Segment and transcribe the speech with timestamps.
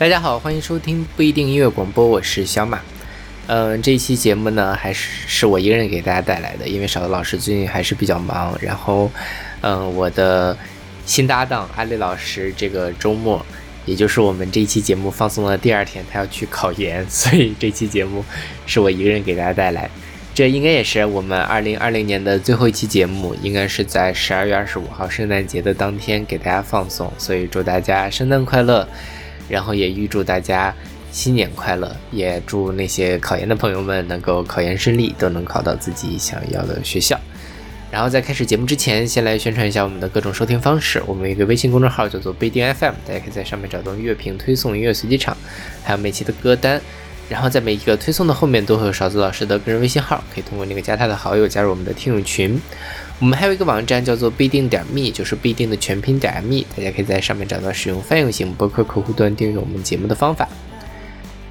[0.00, 2.80] 大家好，欢迎收听不一定音乐广播，我是小马。
[3.48, 8.56] 嗯，这一期节目呢，还是是我一个人给大家带来的，因为少的老师最近还是比较忙。
[8.62, 9.10] 然后，
[9.60, 10.56] 嗯，我的
[11.04, 13.44] 新搭档阿丽老师这个周末，
[13.84, 18.24] 也就是我们这一期节目放送的第二天，他要去考研， 所以这期节目
[18.64, 19.90] 是我一个人给大家带来。
[20.32, 28.88] 这应该也是我们二零二零年的最后一期节目，应该是在十二月二十五号圣诞节的当天给大家放送，所以祝大家圣诞快乐。
[29.50, 30.74] 然后也预祝大家
[31.10, 37.18] 新年快乐，也祝那些考研的朋友们能够考研顺利，都能考到自己想要的学校。
[37.90, 41.02] 然后在开始节目之前，先来宣传一下我们的各种收听方式。
[41.06, 45.36] 我们有一个微信公众号叫做“贝丁 FM”，大家可以在上面找到乐评推送、音乐随机场，
[45.82, 46.80] 还有每期的歌单。
[47.28, 52.60] 然后在每一个推送的后面都会有勺子老师的个人微信号，可以通过那个加他的好友加入我们的听友群。
[53.20, 60.48] 我们还有一个网站叫做必定点 me，就是必定的全拼点 me，大家可以在上面找到使用泛用型博客客户端订阅我们节目的方法。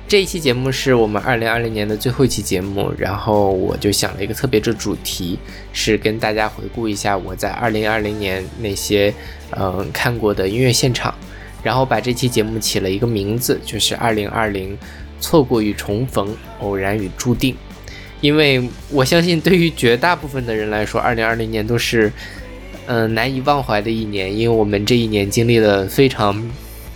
[0.08, 5.38] 这一期节目是我们二零二零年的最后一期节目，然后我就想了一个特别的主题，
[5.72, 9.14] 是跟大家回顾一下我在二零二零年那些
[9.52, 11.14] 嗯看过的音乐现场，
[11.62, 14.76] 然后把这期节目起了一个名字，就是二零二零
[15.20, 17.56] 错过与重逢，偶然与注定。
[18.22, 22.12] 因为我相信，对于绝大部分的人来说，二零二零年都是，
[22.86, 24.36] 嗯，难以忘怀的一年。
[24.36, 26.50] 因为我们这一年经历了非常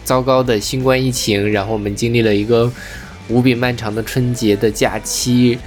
[0.03, 2.71] 糟糕的新冠疫情，然后我们经历了一个
[3.27, 5.57] 无比漫长的春节的假期，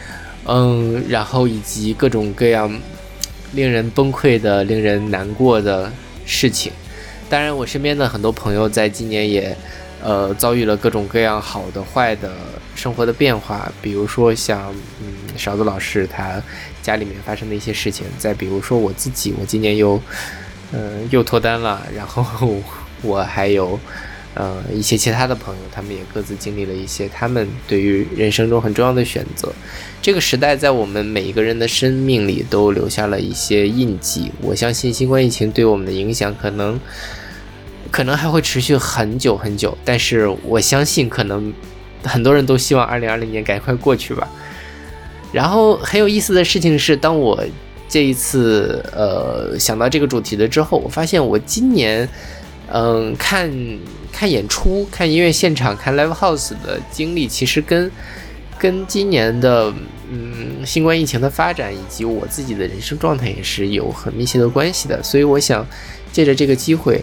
[0.45, 2.71] 嗯，然后以及各种各样
[3.55, 5.93] 令人崩溃的、令人难过的
[6.25, 6.73] 事情。
[7.29, 9.57] 当然，我身边的很多朋友在今年也。
[10.05, 12.31] 呃，遭遇了各种各样好的、坏的
[12.77, 16.41] 生活的变化，比如说像嗯，勺子老师他
[16.83, 20.01] 家里面发生的一些事情，再比如说我自己，我今年又
[20.73, 22.61] 嗯又脱单了，然后
[23.03, 23.81] 我还有
[24.35, 29.53] 呃一些其他的朋友，他们也各自经历了一些他们对于人生中很重要的选择。
[30.03, 34.31] 这个时代在我们每一个人的生命里都留下了一些印记。
[34.43, 36.79] 我相信新冠疫情对我们的影响可能。
[37.89, 41.55] 可能还会持续很久很久，但是我相信，可能
[42.07, 44.29] 很多人都希望二零二零年赶快过去吧。
[45.33, 47.43] 然后很有意思的事情是，当我
[47.89, 52.09] 这一次呃想到这个主题了之后，我发现我今年
[52.73, 53.51] 嗯看
[54.13, 57.91] 看演出、看音乐现场、看 live house 的经历，其实跟
[58.59, 59.73] 跟今年的
[60.11, 65.03] 嗯新冠疫情的发展以及我自己的人生状态也是有很密切的关系的。
[65.03, 65.67] 所以我想
[66.13, 67.03] 借着这个机会。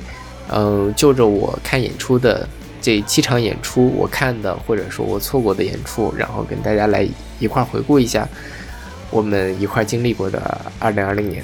[0.52, 2.48] 嗯，就着我看演出的
[2.84, 7.08] 这七场演出，我看的或者说我错过的演出，然后跟大家来
[7.40, 8.28] 一块回顾一下
[9.10, 11.42] 我们一块经历过的二零二零年。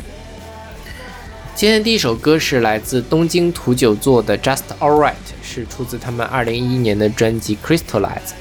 [1.56, 8.34] 今天第一首歌是来自东京土九座的 Just Alright，是出自他们二零一一年的专辑 Crystallize。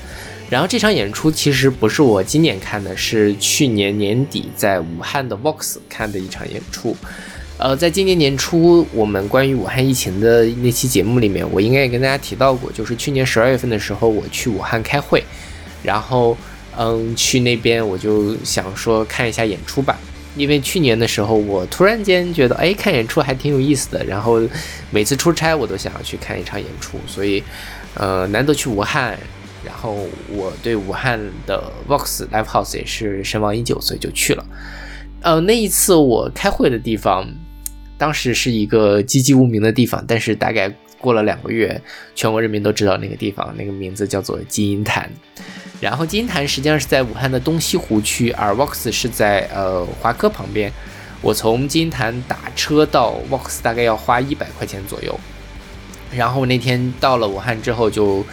[0.50, 6.96] 然后这场演出其实不是我今年看的，是去年年底在武汉的 Vox 看的一场演出。
[7.58, 15.20] 呃，在今年年初，我们关于武汉疫情的那期节目里面，我应该也跟大家提到过，就是去年十二月份的时候，我去武汉开会，
[15.82, 16.36] 然后，
[16.78, 19.98] 嗯，去那边我就想说看一下演出吧，
[20.36, 24.40] 因为去年的时候，我突然间觉得，哎，看演出还挺有意思的，然后
[24.92, 27.42] 每次出差我都想要去看一场演出，所以，
[27.94, 29.18] 呃，难得去武汉，
[29.64, 34.46] 然后我对武汉的 Vox Live House 也是神往已久，所以就去了。
[35.22, 37.26] 呃，那一次我开会的地方。
[37.98, 41.78] 当时是一个籍籍无名的地方，但是大概过了两个月，
[42.14, 45.10] 全国人民都知道那个地方，那个名字叫做金银潭。
[45.80, 50.72] 然后金银潭实际上是在武汉的东西湖区，而 Vox 是在呃华科旁边。
[51.20, 55.18] 我从金银潭打车到 Vox 大概要花一百块钱左右。
[56.12, 58.24] 然后那天到了武汉之后，就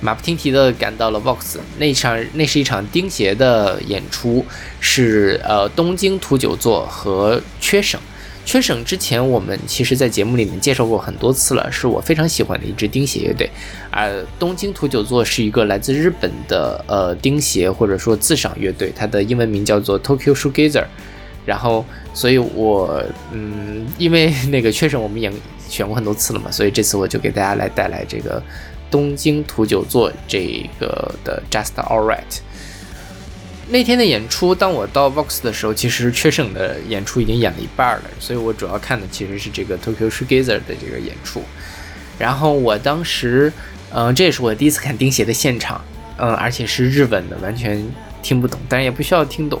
[0.00, 1.56] 马不停蹄的赶到了 Vox。
[1.78, 4.44] 那场那是一场钉鞋的演出，
[4.80, 7.98] 是呃东京土九座和缺省。
[8.44, 13.50] 缺省之前，我们其实在节目里面介绍过很多次了，是我非常喜欢的一支钉鞋乐队。
[13.90, 20.84] 而东京土九座是一个来自日本的呃钉鞋或者说自赏乐队，它的英文名叫做 Tokyo Shoegazer。
[21.46, 25.30] 然后，所以我嗯，因为那个缺省我们演
[25.68, 28.42] 选过很多次了嘛，所以这次我就给大家来带来这个
[28.90, 32.40] 东京土九座这个的 Just Alright。
[33.68, 41.42] 那天的演出，当我到 Vox 的时候，其实缺省的演出已经演了一半了，所以我主要看的其实是这个 Tokyo s h o g a z e r 的这个演出。
[42.18, 43.52] 然后我当时，
[43.90, 45.82] 嗯，这也是我第一次看钉鞋的现场，
[46.18, 47.84] 嗯，而且是日文的，完全
[48.22, 49.60] 听不懂，但是也不需要听懂。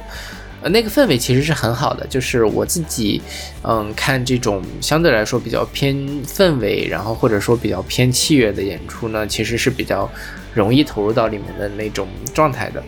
[0.62, 3.20] 呃，那个氛围其实是很好的，就是我自己，
[3.62, 10.10] 嗯，看这种相对来说比较偏氛围，然后或者说比较偏器乐的演出呢，其实是比较
[10.52, 12.82] 容易投入到里面的那种状态的。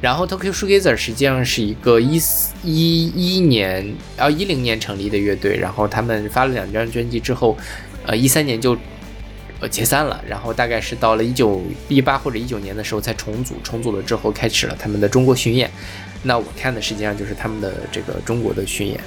[0.00, 7.56] 然后 Tokyo Shoegazer 实际上是一个一四一一年啊一零年成立的乐队，然后他们发了两张专辑之后，
[8.04, 8.76] 呃一三年就
[9.60, 15.70] 呃解散了，然后大概是到了一九一八或者一九年的时候才重组，重组了之后开始了他们的中国巡演。
[16.22, 19.00] 那我看的实际上就是他们的这个中国的巡演。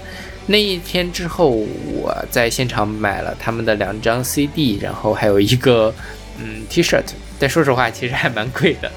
[0.47, 5.93] 那一天之后，我在现场买了他们的两张 CD，然后还有一个
[6.39, 7.05] 嗯 T-shirt，
[7.37, 8.91] 但说实话其实还蛮贵的。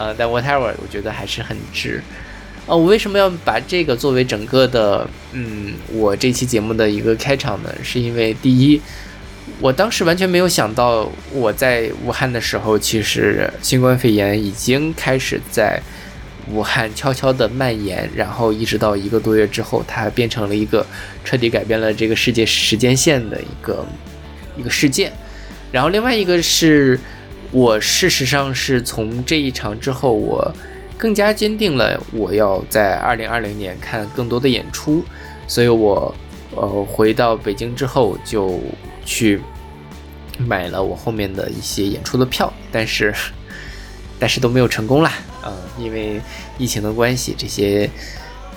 [0.00, 2.02] 呃，但 whatever，我觉得还是很值。
[2.64, 7.70] 呃，我为什么要把这个作为整个的，嗯，我这期节目的一个开场呢？
[7.82, 8.80] 是因为第一，
[9.60, 15.78] 我当时完全没有想到，我在武汉的时候，其实新冠肺炎已经开始在
[16.50, 20.86] 武汉悄悄的蔓延，然后一直到一个多月之后，它变成了一个
[21.26, 23.84] 彻底改变了这个世界时间线的一个
[24.56, 25.12] 一个事件。
[25.70, 26.98] 然后另外一个是。
[27.52, 30.54] 我事实上是从这一场之后，我
[30.96, 35.04] 更加坚定了我要在二零二零年看更多的演出，
[35.48, 36.14] 所以我
[36.54, 38.60] 呃回到北京之后就
[39.04, 39.40] 去
[40.38, 43.12] 买了我后面的一些演出的票，但是
[44.20, 45.12] 但是都没有成功啦，
[45.44, 46.20] 嗯，因为
[46.56, 47.90] 疫情的关系，这些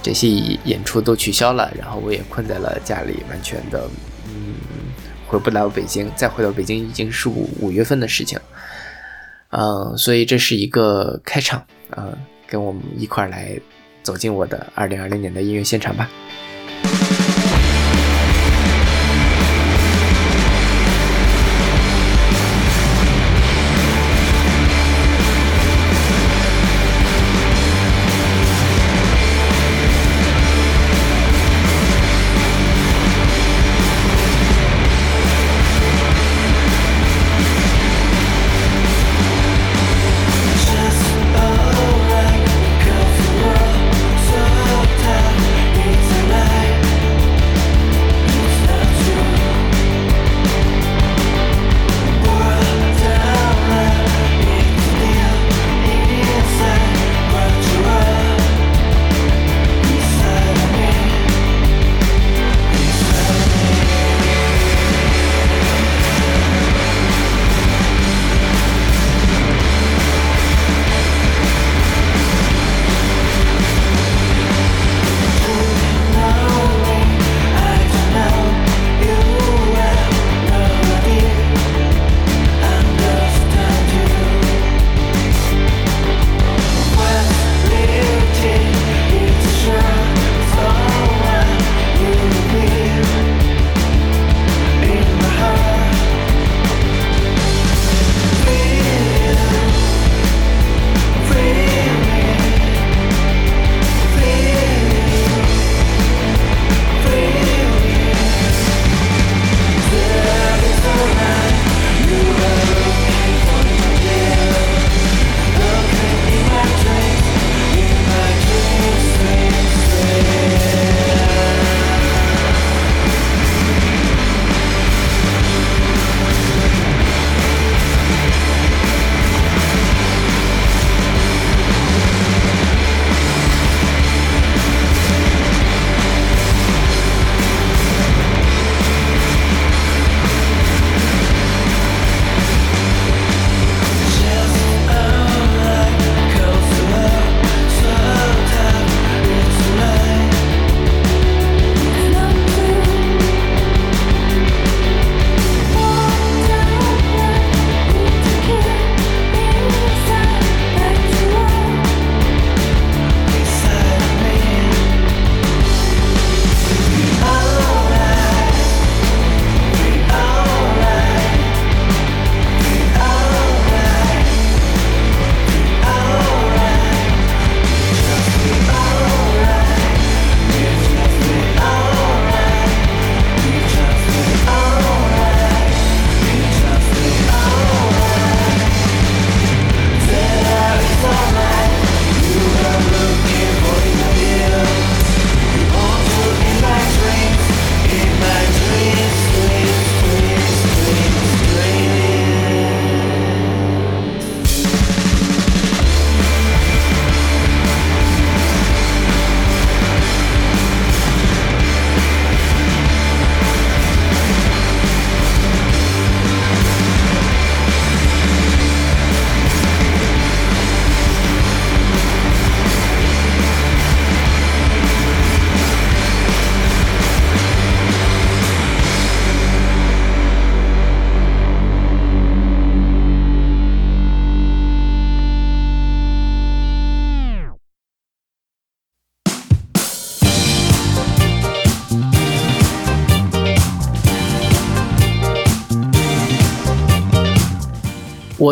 [0.03, 0.29] 这些
[0.65, 3.89] 演出都取消了，然后我也困在了家里，完全的
[4.27, 4.53] 嗯
[5.25, 8.37] 回不了北京，再回到北京已经是五五月份的事情。
[9.55, 11.63] 嗯，所以这是一个开场，
[11.95, 12.11] 嗯，
[12.47, 13.55] 跟我们一块来
[14.01, 16.09] 走进我的二零二零年的音乐现场吧。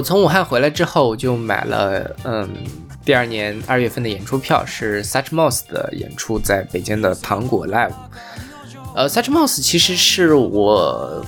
[0.01, 2.49] 从武汉回来之后，我就买了嗯
[3.03, 7.93] 第二年二月份的演出票，是 Such Mouse 的演出，在北京的糖果 Live。
[8.95, 11.25] 呃，Such Mouse 其实是我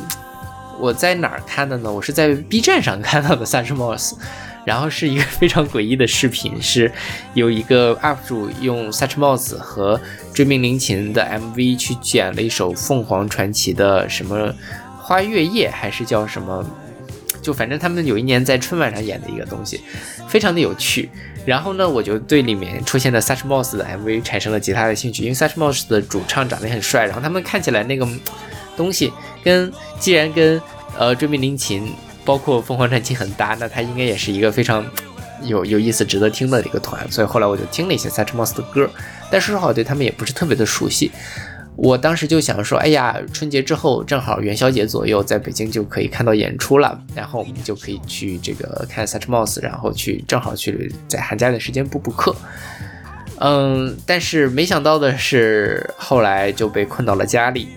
[0.79, 1.91] 我在哪儿看的呢？
[1.91, 4.13] 我是在 B 站上看到的 Such Mouse，
[4.65, 6.91] 然后是一个非常诡异的视频，是
[7.33, 9.99] 有一个 UP 主用 Such Mouse 和
[10.33, 14.53] 追命林琴的 MV 去剪了一首凤凰传奇的什么
[15.01, 16.63] 花月夜，还是叫什么？
[17.43, 19.81] 就反正他们有一年在春晚上演的一个东西，
[20.27, 21.09] 非常的有趣。
[21.45, 28.07] 然后呢，我就对里面出现的 Such Mouse 的 MV 产生了极大的兴趣，因为 Such Mouse 的主唱长得很帅，然后他们看起来那个
[28.77, 29.11] 东西
[29.43, 29.69] 跟
[29.99, 30.61] 既然跟
[30.97, 34.85] 呃追命林琴包括凤凰传奇很搭，那他应该也是一个非常
[35.41, 37.05] 有有意思、值得听的一个团。
[37.11, 38.89] 所以后来我就听了一些 Such Mouse 的歌，
[39.29, 41.11] 但说实话，我对他们也不是特别的熟悉。
[41.75, 52.35] 我当时就想说，哎呀，春节之后正好元宵节左右，在北京就可以看到演出了，然后我们就可以去这个看 Such m o s 然后去正好去在寒假的时间补补课。
[53.39, 57.69] 嗯，但是没想到的是，后来就被困到了家里。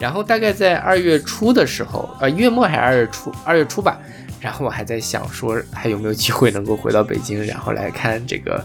[0.00, 3.98] 然后大概在二月初的时候，呃，月末还是二月初，二月初吧。
[4.40, 8.62] 然后我还在想说，还有没有机会能够回到北京，然后来看这个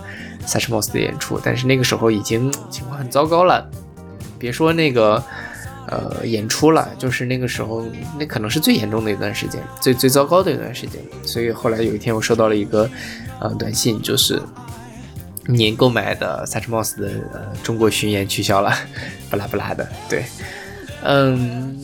[0.47, 1.39] Such m o s 的演出。
[1.41, 3.69] 但是那个时候已经情况很糟糕了。
[4.39, 5.24] 别说那个，
[5.88, 7.86] 呃，演出了，就是那个时候，
[8.20, 11.01] 那可能是最严重的一段时间，最最糟糕的一段时间。
[11.24, 12.89] 所以后来有一天，我收到了一个，
[13.39, 14.41] 呃，短信，就是
[15.46, 18.74] 您购买的 Suchmos 的呃中国巡演取消了，
[19.29, 19.88] 不拉不拉的。
[20.10, 20.24] 对，
[21.03, 21.79] 嗯，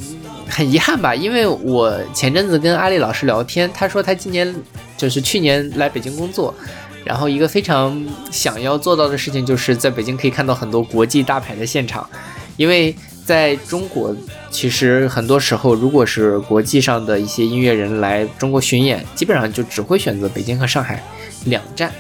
[0.48, 4.54] 很遗憾吧，因为我前阵子跟阿丽老师聊天，他说他今年
[4.98, 6.54] 就是去年来北京工作。
[7.06, 12.10] 然后一个非常想要做到的事情，就是在北京可以看到很多国际大牌的现场，
[12.58, 12.96] 因为
[13.26, 14.16] 在中国，
[14.52, 21.02] 其实很多时候，如果是国际上的一些音乐人来中国巡演，基本上就只会选择北京和上海
[21.46, 21.92] 两站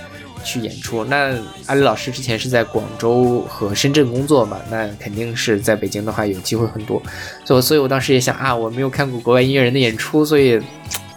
[0.43, 1.05] 去演出。
[1.05, 1.33] 那
[1.65, 7.01] 阿里老师之前是在广州和深圳工作嘛，那肯定是在北京的话有机会很多。
[7.45, 10.59] 所，所以我当时也想啊，我没有看过国外音乐人的演出，所以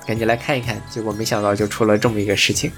[0.07, 0.81] 赶紧来看一看。
[0.89, 2.71] 结果没想到就出了这么一个事情。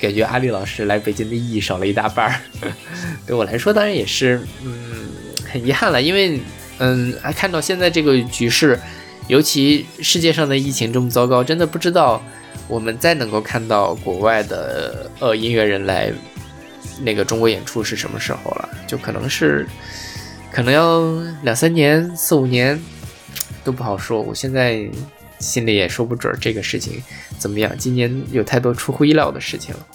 [0.00, 2.40] 感觉阿丽老师来北京的意义少了一大半儿，
[3.24, 5.06] 对我来说当然也是，嗯，
[5.54, 6.02] 很 遗憾了。
[6.02, 6.38] 因为，
[6.78, 8.78] 嗯，看到现在这个局势，
[9.28, 12.20] 尤其世界上的疫情这么糟糕，真的不知道
[12.66, 16.12] 我们再能够看到国外的呃音乐人来
[17.02, 18.68] 那个中国演出是什么时候了。
[18.86, 19.66] 就可能是，
[20.52, 21.00] 可能要
[21.42, 22.78] 两三年、四五年
[23.62, 24.20] 都不好说。
[24.20, 24.90] 我现在。
[25.40, 27.02] 心里也说不准这个事情
[27.38, 27.70] 怎么样。
[27.76, 29.86] 今年有太多出乎意料的事情了。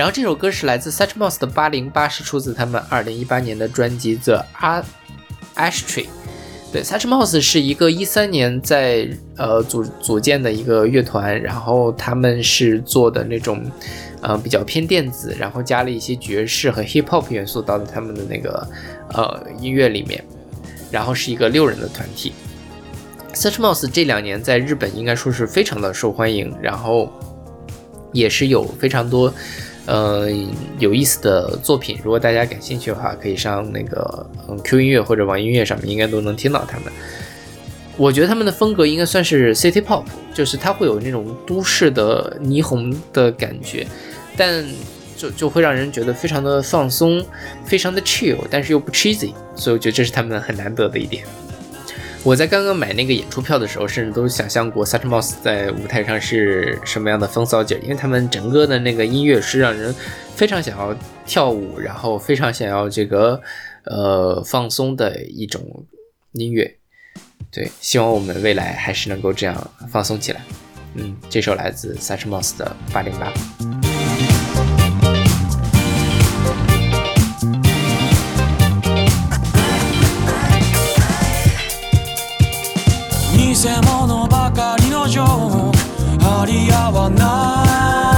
[0.00, 4.42] 然后这首歌是来自 Suchmos 的八零八，是出自他们二零一八年的专辑《The
[5.54, 6.04] Ashtray》。
[6.72, 13.62] 对，Suchmos 是一个一三年在呃组组建的一个乐团，然后他们是做的那种
[14.22, 18.66] 呃比较偏电子，然后加了一些爵士和 Hip Hop 元素到他们的那个
[19.12, 20.24] 呃音乐里面，
[20.90, 22.32] 然后是一个六人的团体。
[23.34, 27.12] Suchmos 这两年在日本应该说是非常的受欢迎，然后
[28.14, 29.30] 也是有非常多
[29.90, 30.28] 呃
[30.78, 31.98] 有意思的作品。
[32.04, 36.92] 如果大家感兴趣的话，可以上那个嗯 Q 音乐或者网易音乐上面，应该都能听到他们。
[37.96, 43.86] 我觉得他们的风格应该算是 City Pop，就是它会有那种都市的霓虹的感觉，
[44.36, 44.64] 但
[45.16, 47.22] 就就会让人觉得非常的放松，
[47.64, 51.24] 非常的 chill，但是又不 cheesy，所以我觉得这是他们很难得的一点。
[52.22, 59.94] 我在刚刚买那个演出票的时候，甚至都想象过 Such Mouse 在舞台上是什么样的风骚劲儿，因为他们整个的那个音乐是让人
[60.36, 63.40] 非常想要跳舞，然后非常想要这个
[63.84, 65.62] 呃放松的一种
[66.32, 66.76] 音乐。
[67.50, 70.42] 对，希望我们未来还是能够这样放松起来。
[70.96, 73.32] 嗯，这首来自 Such Mouse 的八零八。
[83.52, 85.72] 偽物ばかりの情報。
[86.20, 88.09] 張り合わない。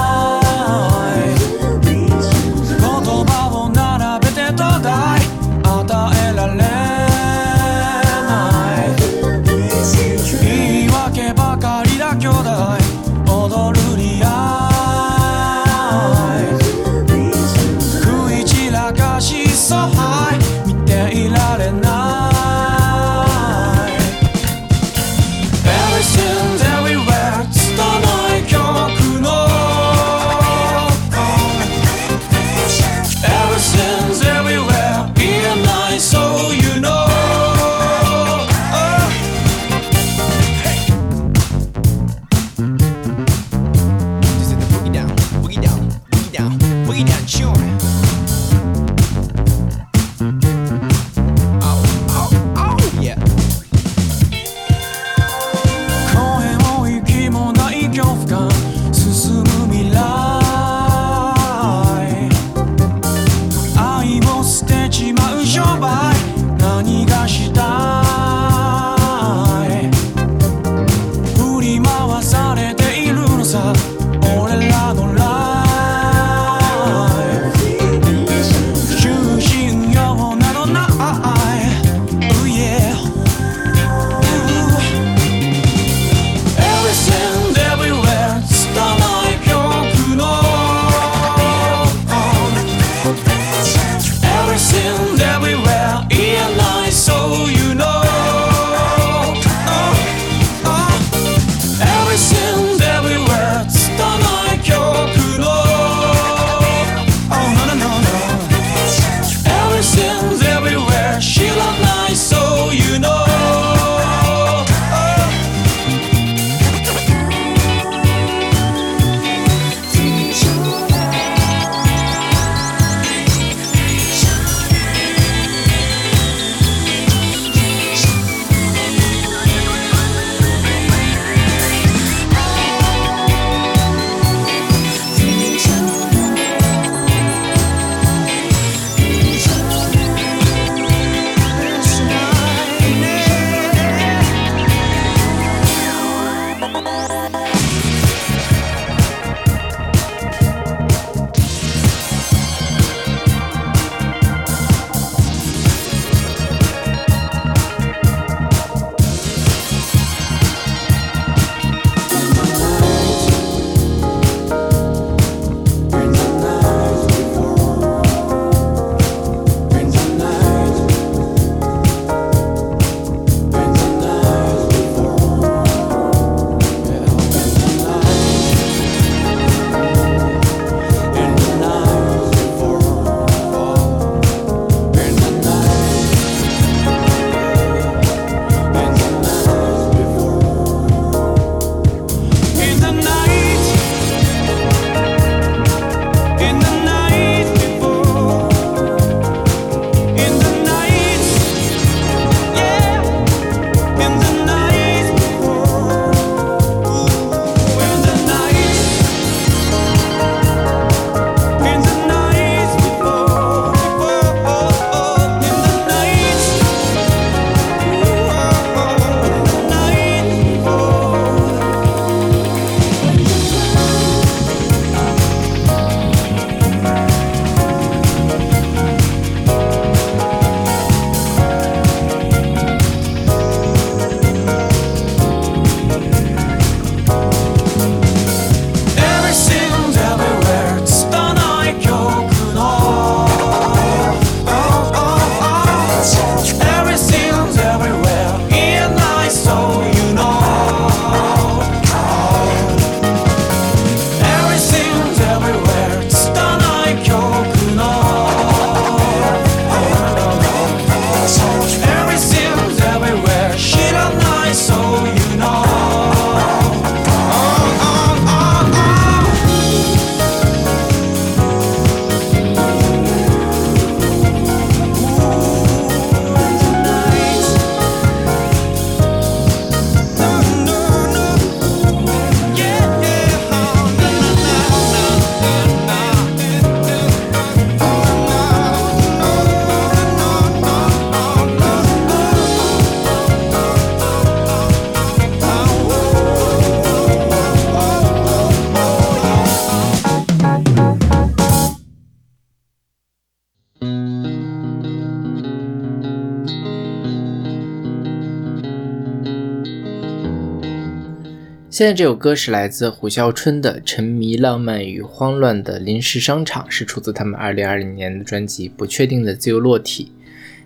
[311.73, 320.13] 现在这首歌是来自虎啸春的《沉迷浪漫与慌乱的临时商场》，是出自他们2020年的专辑《不确定的自由落体》。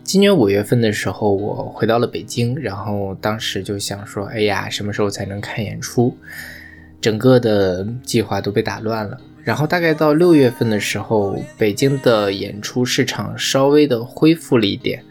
[0.02, 6.12] 今年五月份的时候，我回到了北京，然后当时就想说：“哎呀，什么时候才能看演出？”
[7.00, 9.16] 整个的计划都被打乱了。
[9.44, 15.04] 然后大概到六月份的时候，北京的演出市场稍微的恢复了一点，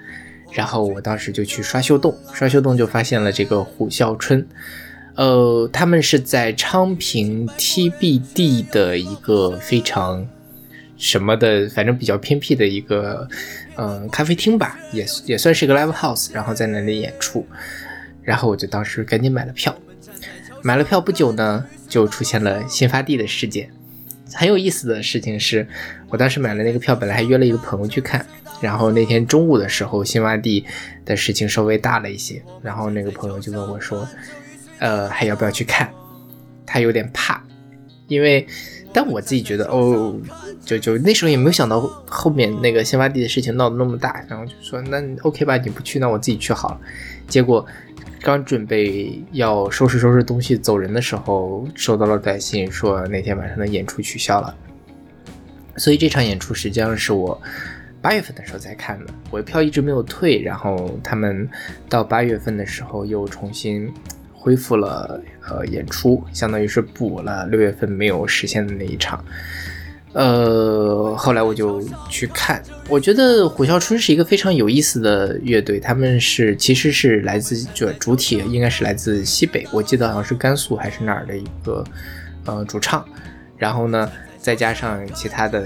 [0.52, 4.46] 然后我当时就去刷秀动，刷秀动就发现了这个虎啸春。
[5.16, 10.28] 呃，他们是在昌平 TBD 的一个非常
[10.98, 13.26] 什么的，反正比较偏僻的一个
[13.78, 17.46] 嗯咖啡厅吧，也也算是个 live house，然后在那里演出，
[18.24, 19.74] 然后我就当时赶紧买了票，
[20.62, 23.70] 买了票不久呢，就出现了新发地的事件。
[24.34, 25.66] 很有意思的事情是，
[26.10, 28.26] 我当时买了那个票，本来还约了一个朋友去看，
[28.60, 30.66] 然后那天中午的时候，新发地
[31.06, 34.06] 的事情稍微大了一些，然后那个朋友就问我说。
[34.86, 35.92] 呃，还要不要去看？
[36.64, 37.42] 他有点怕，
[38.08, 38.46] 因为，
[38.94, 40.16] 但我自己觉得，哦，
[40.64, 46.82] 就就那时候也没有想到后面那个新发地的事情闹得那么大，然后就说那 OK 吧，你不去，那我自己去好了。
[47.28, 47.66] 结果
[48.22, 54.56] 刚准备要收拾收拾东西走人的时候，收到了短信，说那天晚上的演出取消了。
[55.78, 57.42] 所以这场演出实际上是我
[58.04, 61.50] 八月份的时候才看的，我的票一直没有退，然后他们
[61.90, 63.92] 到八月份的时候又重新。
[64.46, 69.26] 恢复了呃演出，相当于是补了六月份没有实现的那一场。
[70.14, 71.82] 呃，后来我就
[72.12, 81.84] 去看，我觉得虎啸春是一个非常有意思的乐队，他们是其实是来自就主体应该是来自西北，我记得好像是甘肃还是哪儿的一个
[82.46, 83.04] 呃主唱，
[83.58, 85.66] 然后呢再加上其他的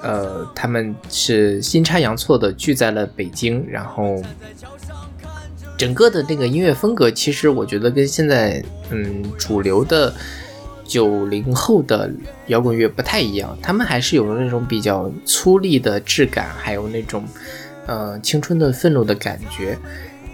[0.00, 4.22] 呃他们是阴差阳错的聚在了北京，然后。
[5.82, 10.14] 整个的那个音乐风格，其实我觉得跟现在嗯主流的
[10.84, 12.08] 九零后的
[12.46, 17.24] 摇滚乐不太一样，他们还是有那种比较粗粝的质感，还有那种
[17.86, 19.76] 呃青春的愤怒的感觉，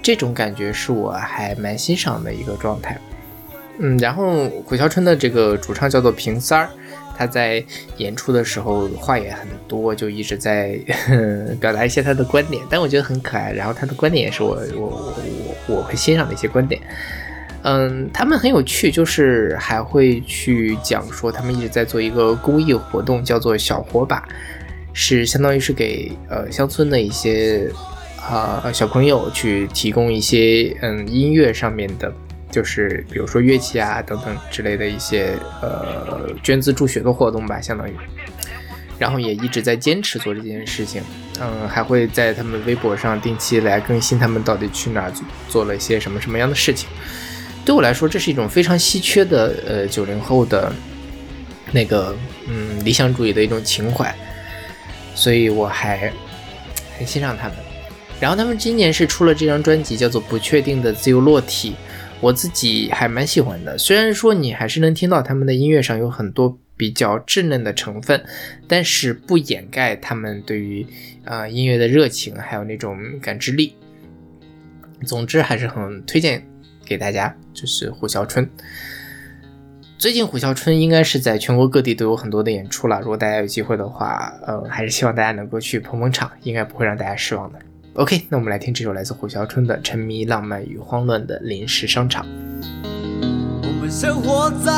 [0.03, 3.01] 这种感觉是我还蛮欣赏的一个状态。
[3.79, 6.69] 嗯，然后虎啸春的这个主唱叫做平三儿。
[7.19, 7.63] 他在
[7.97, 10.79] 演出的时候话也很多，就一直在
[11.61, 13.53] 表达一些他的观点，但我觉得很可爱。
[13.53, 15.15] 然后他的观点也是我我我
[15.67, 16.81] 我我会欣赏的一些观点。
[17.63, 24.23] 嗯，他们很有趣，就是还会去讲说他们一直在做一个公益活动，叫做小火把，
[24.93, 27.69] 是相当于是给呃乡村的一些
[28.23, 32.13] 啊小朋友去提供一些嗯音乐上面的。
[32.51, 37.95] 就是比如说乐器啊等等之类的一些呃捐资助学的活动吧，相当于，
[38.99, 41.03] 然后也一直在坚持做这件事情，
[41.41, 45.13] 嗯，还会在他们微博上定期来更新他们到底去哪儿
[45.49, 46.89] 做了一些什么什么样的事情。
[47.65, 50.73] 对我来说，这是一种非常稀缺的呃九零后的
[51.71, 54.15] 那个嗯理想主义的一种情怀，
[55.15, 56.11] 所以我还
[56.97, 57.57] 很欣赏他们。
[58.19, 61.73] 然后他们今年是出了这张专辑，叫做《不确定的自由落体》。
[62.21, 68.25] 我自己还蛮喜欢的，虽然说你还是能听到他们的音乐上有很多比较稚嫩的成分，
[68.67, 70.85] 但是不掩盖他们对于
[71.25, 73.75] 啊音乐的热情，还有那种感知力。
[75.07, 76.45] 总之还是很推荐
[76.85, 78.49] 给大家，就是虎啸春。
[79.97, 87.61] 最近虎啸春应该是在全国各地都有很多的演出了，如果大家有机会的话，呃，还是希望大家能够去捧捧场，应该不会让大家失望的。
[87.99, 92.25] OK，那我们来听这首来自虎啸春的《沉迷浪漫与慌乱的临时商场》。
[93.61, 94.73] 我们生活在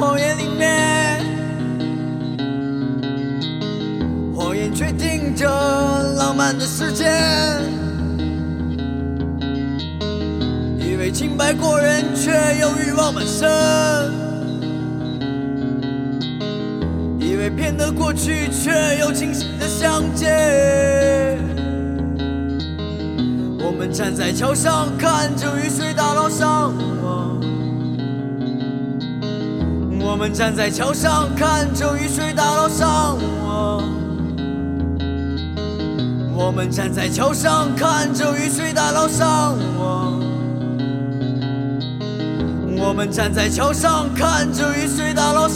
[0.00, 1.24] 谎言里面，
[4.34, 5.48] 谎言决定着
[6.14, 7.04] 浪漫的世界。
[10.80, 13.48] 以为清白过人，却又欲望满身；
[17.20, 21.33] 以为骗得过去，却又清醒的相见。
[23.64, 27.40] 我们站在桥上，看着雨水打捞上我。
[30.00, 33.82] 我们站在桥上，看着雨水打捞上我。
[36.36, 40.20] 我们站在桥上，看着雨水打捞上我。
[42.76, 45.48] 我们站在桥上，看着雨水打捞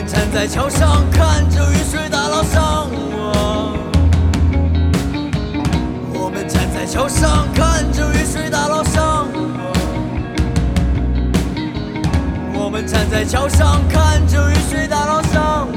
[0.00, 0.30] 们站。
[0.32, 3.76] 在桥上看着雨水打捞上我，
[6.14, 9.74] 我们站在桥上看着雨水打捞上我，
[12.54, 15.68] 我们站在桥上看着雨水打捞上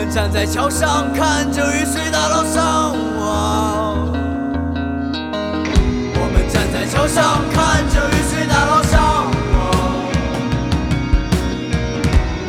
[0.00, 4.08] 们站在桥上看着雨水打捞上我，
[6.14, 9.58] 我们站在桥上看着雨水打捞上我。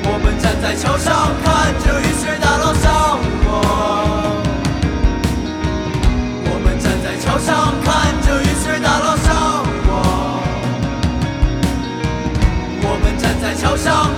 [0.06, 3.50] 我们站在桥上看着雨水打捞上我，
[6.46, 9.92] 我们站在桥上看着雨水打捞上我，
[12.82, 14.10] 我们站在桥上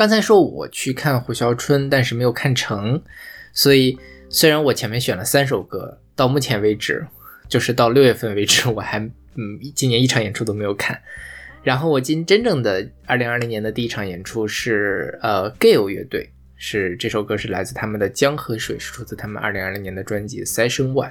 [0.00, 3.02] 刚才说我去看《虎啸春》，但是没有看成，
[3.52, 3.98] 所以
[4.30, 7.06] 虽然我前面选了三首歌，到目前为止，
[7.50, 10.98] 就是到六月份为止，我还嗯今年一场演出都没有看。
[11.62, 21.10] 然后我今真正的二零二零年的第一场演出是呃 Gale 乐队，是这首歌是来自他们的《江河水》，是出自他们二零二零年的专辑《Session One》。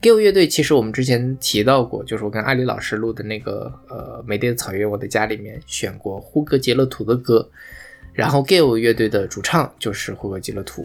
[0.00, 7.50] Gale 乐队其实我们之前提到过，就是我跟阿里老师录的那个呃《美丽的草原我的家》里面选过呼格杰勒图的歌，
[8.18, 10.84] 然后 Gale 乐队的主唱就是霍格杰勒图，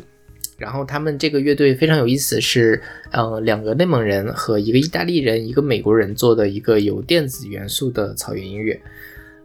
[0.56, 2.80] 然后他们这个乐队非常有意思，是
[3.12, 8.80] 呃两个内蒙人和一个意大利人、一个美国人做的一个有电子元素的草原音乐，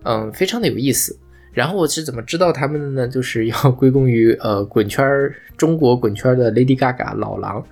[0.03, 1.19] 嗯，非常的有意思。
[1.55, 3.09] 然后我是怎么知道他们的呢？
[3.09, 7.67] 就是要 归功于呃滚圈儿中国滚圈的 Lady Gaga 老狼。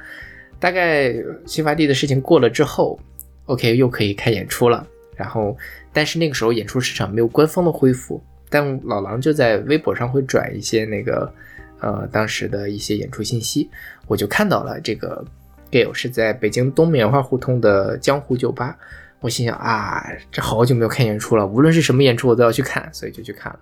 [0.59, 2.99] 大概新发地的事情过了之后
[3.45, 4.87] ，OK 又可以开演出了。
[5.15, 5.55] 然后，
[5.93, 11.33] 但是那个时候演出市场没有官方的恢复，但老狼就在微博上会转一些那个
[11.81, 13.69] 呃当时的一些演出信息，
[14.07, 15.25] 我就看到了这个
[15.71, 18.77] Gail 是在北京东棉花胡同的江湖酒吧。
[19.21, 23.59] 我心想啊，这好久没有看演出了，无论是什么演出我都要去看，所以就去看了。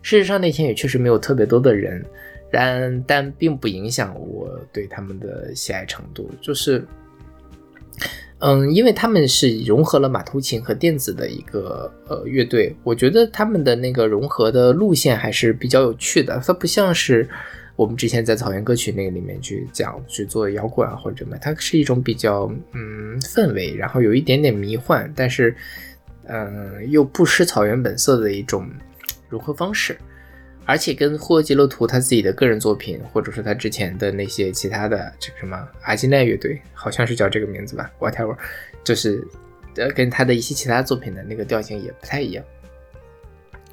[0.00, 2.04] 事实上那天也确实没有特别多的人，
[2.50, 6.84] 但但并不影响我对他们的喜爱程度，就是。
[8.44, 16.42] 嗯，因为他们是融合了马头琴和电子的一个呃乐队，我觉得他们的那个融合的路线还是比较有趣的。
[16.44, 17.28] 它不像是
[17.76, 25.54] 我们之前在草原歌曲那个里面去讲去做摇滚啊或者什么，它是一种比较嗯氛围，然后有一点点迷幻，但是
[26.24, 28.68] 嗯又不失草原本色的一种
[29.28, 29.96] 融合方式。
[30.64, 38.36] 而且跟霍格吉洛图他自己的个人作品，或者说他之前的那些其他的这个什么阿基奈乐队，好像是叫这个名字吧，whatever，
[38.84, 39.26] 就是
[39.76, 42.44] 呃跟他的一些其他作品的那个调性也不太一样。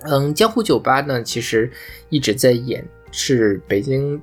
[0.01, 1.71] 嗯，江湖酒吧呢，其实
[2.09, 4.19] 一直在演，是北京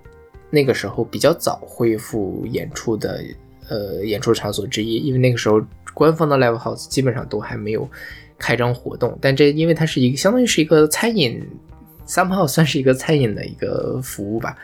[0.50, 3.22] 那个时候比较早恢复演出的
[3.68, 7.88] 呃演出场所之一，因为那个时候官方的 live house 基本上都还没有
[8.38, 11.40] 开张活动，但这因为它是一个相当于是一个餐饮。
[12.06, 14.56] 三炮算是一个餐饮的一个服务吧，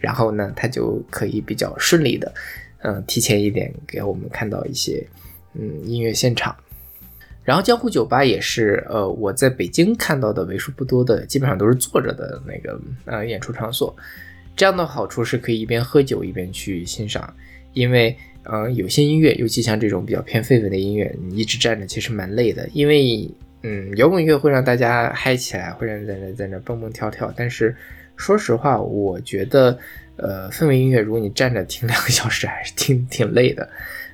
[0.00, 2.34] 然后呢，它就可以比较顺利的，
[2.82, 5.06] 嗯，提前一点给我们看到一些，
[5.54, 6.54] 嗯，音乐现场。
[7.44, 13.96] 然后江湖酒吧也是，呃，我在北京看到的为数不多的，基本上都是坐着的那个呃演出场所。
[14.56, 17.32] 这样的好处是可以一边喝酒一边去欣赏，
[17.72, 23.30] 因为，呃，有些音乐，尤其像这种比较偏氛围的音乐，你一直站着其实蛮累的，因为。
[23.70, 27.30] 嗯，摇滚乐会让大家嗨起来，会让在那在那蹦蹦跳跳。
[27.36, 27.76] 但是
[28.16, 29.78] 说实话，我觉得，
[30.16, 33.68] 呃，氛围音乐如果你站着听 两个小时，还是挺挺累的。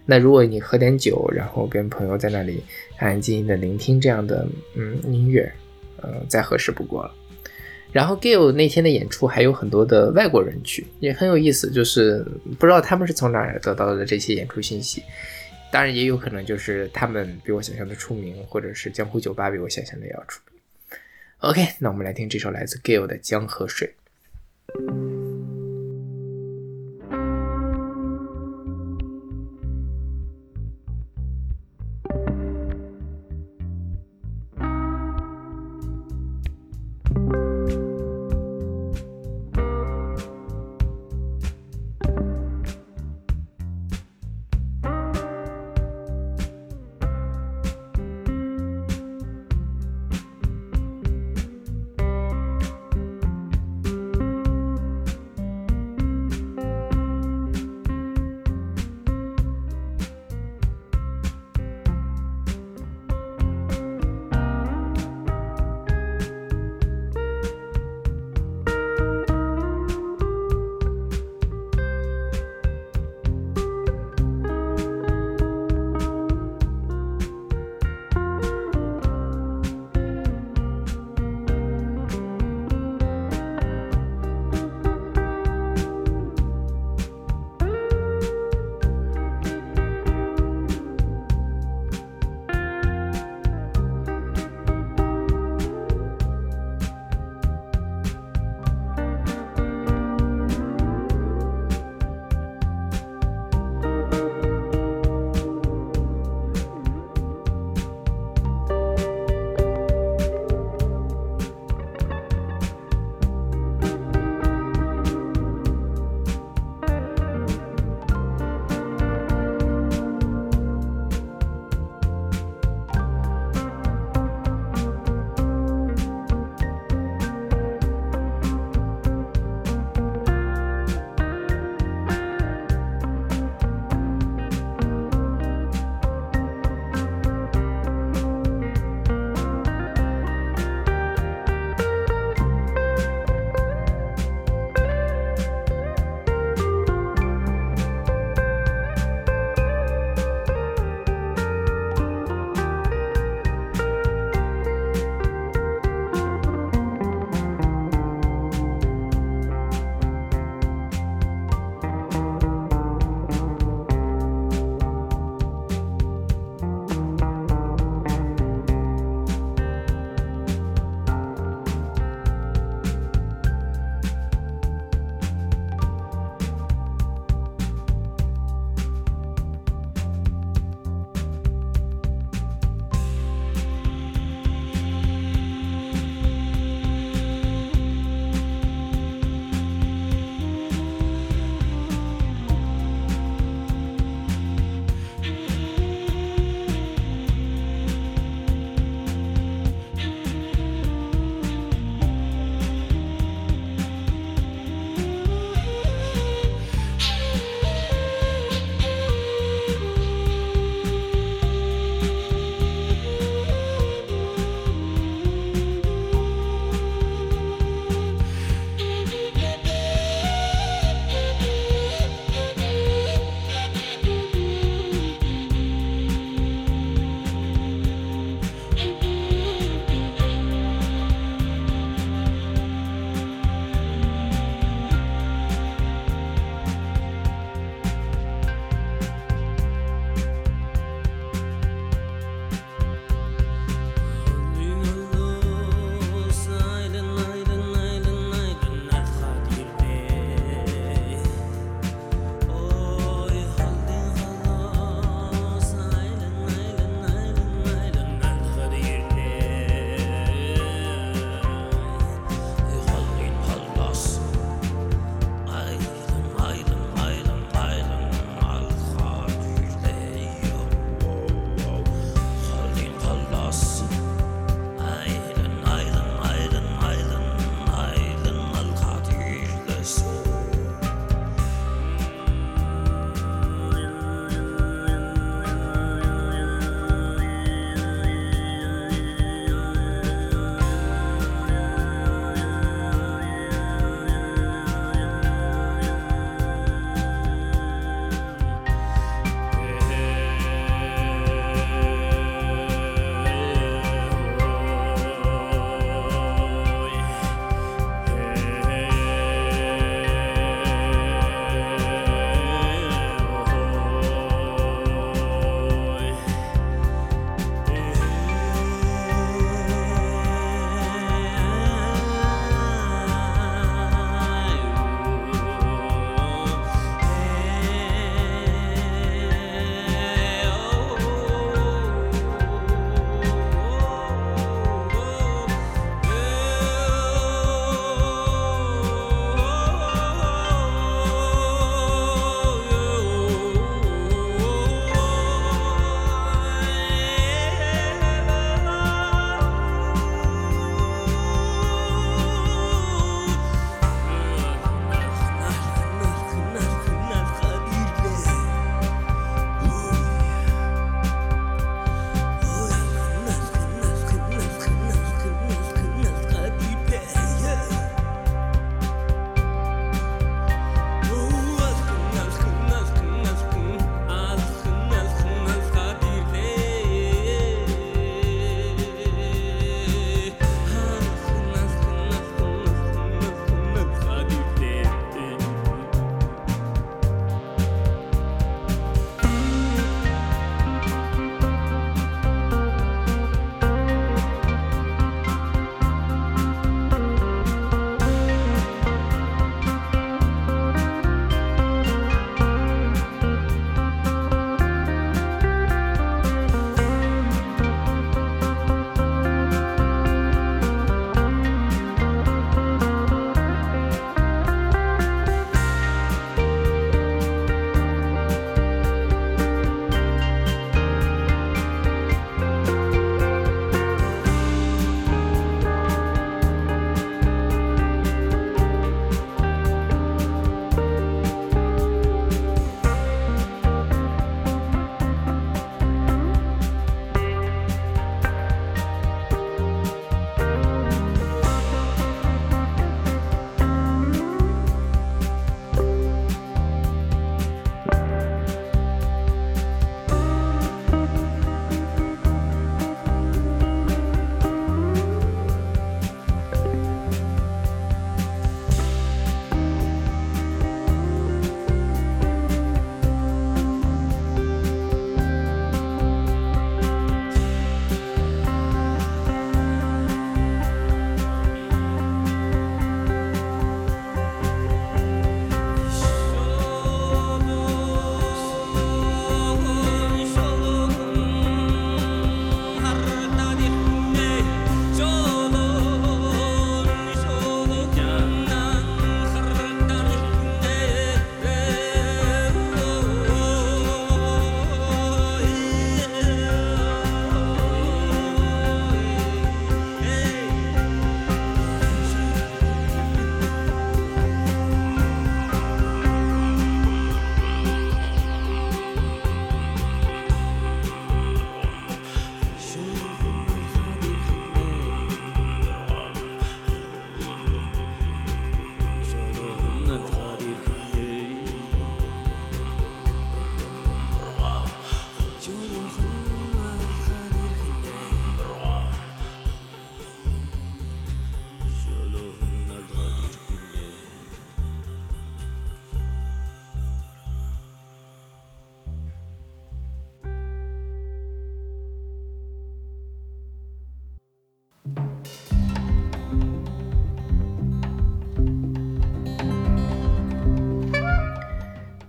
[0.05, 2.65] 那如果你喝点酒，然后跟朋友在那里
[2.99, 5.49] 安安静静的聆听这样的嗯音乐，
[6.03, 7.15] 呃，再合适不过了。
[7.93, 12.27] 然后 Gail 那天的演出还有很多的外国人去，也很有意思，就是
[12.59, 15.01] 不知道他们是从哪儿得到的这些演出信息。
[15.75, 20.61] 当然也有可能就是他们比我想象的出名，或者是江湖酒吧比我想象的要出名。
[21.39, 23.93] OK，那我们来听这首来自 Gail 的《江河水》。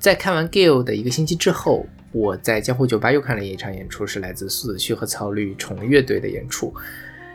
[0.06, 6.72] 在看完 Gale 的一个星期之后，我在江湖酒吧又看了一场演出，是来自苏子旭和曹律宠乐队的演出。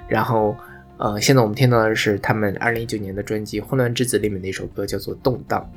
[0.06, 0.56] 然后，
[0.96, 5.68] 呃，现在我们听到的是他们二零一九年的专辑《混乱之子》里面的一首歌，叫做《动荡》。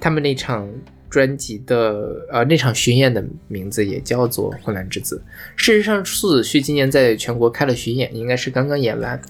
[0.00, 0.68] 他们那场
[1.08, 5.22] 专辑的呃那场巡演的名字也叫做《混乱之子》。
[5.54, 9.22] 事实上，苏子旭今年在全国开了巡演，应该是刚刚演完。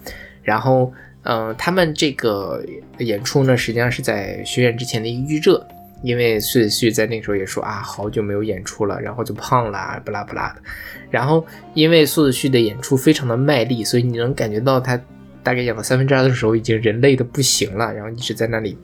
[0.43, 0.91] 然后，
[1.25, 2.65] 嗯，他们这个
[3.01, 5.69] 演出呢，实际上是在巡演之前的一个预热，
[6.03, 10.63] 因为苏子旭在那个时候也说啊，好久没有演出了，然后就胖了，不拉不拉的。
[11.11, 14.97] 然后，因为苏子旭的演出非常的卖力，所以你能感觉到他
[15.43, 18.79] 大概演到三分之二的时候，已经人累的不行了，然后一直在那里，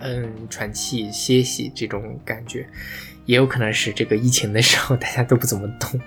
[0.00, 2.66] 嗯，喘气歇息这种感觉，
[3.24, 6.00] 也有可能是这个疫情的时候大家都不怎么动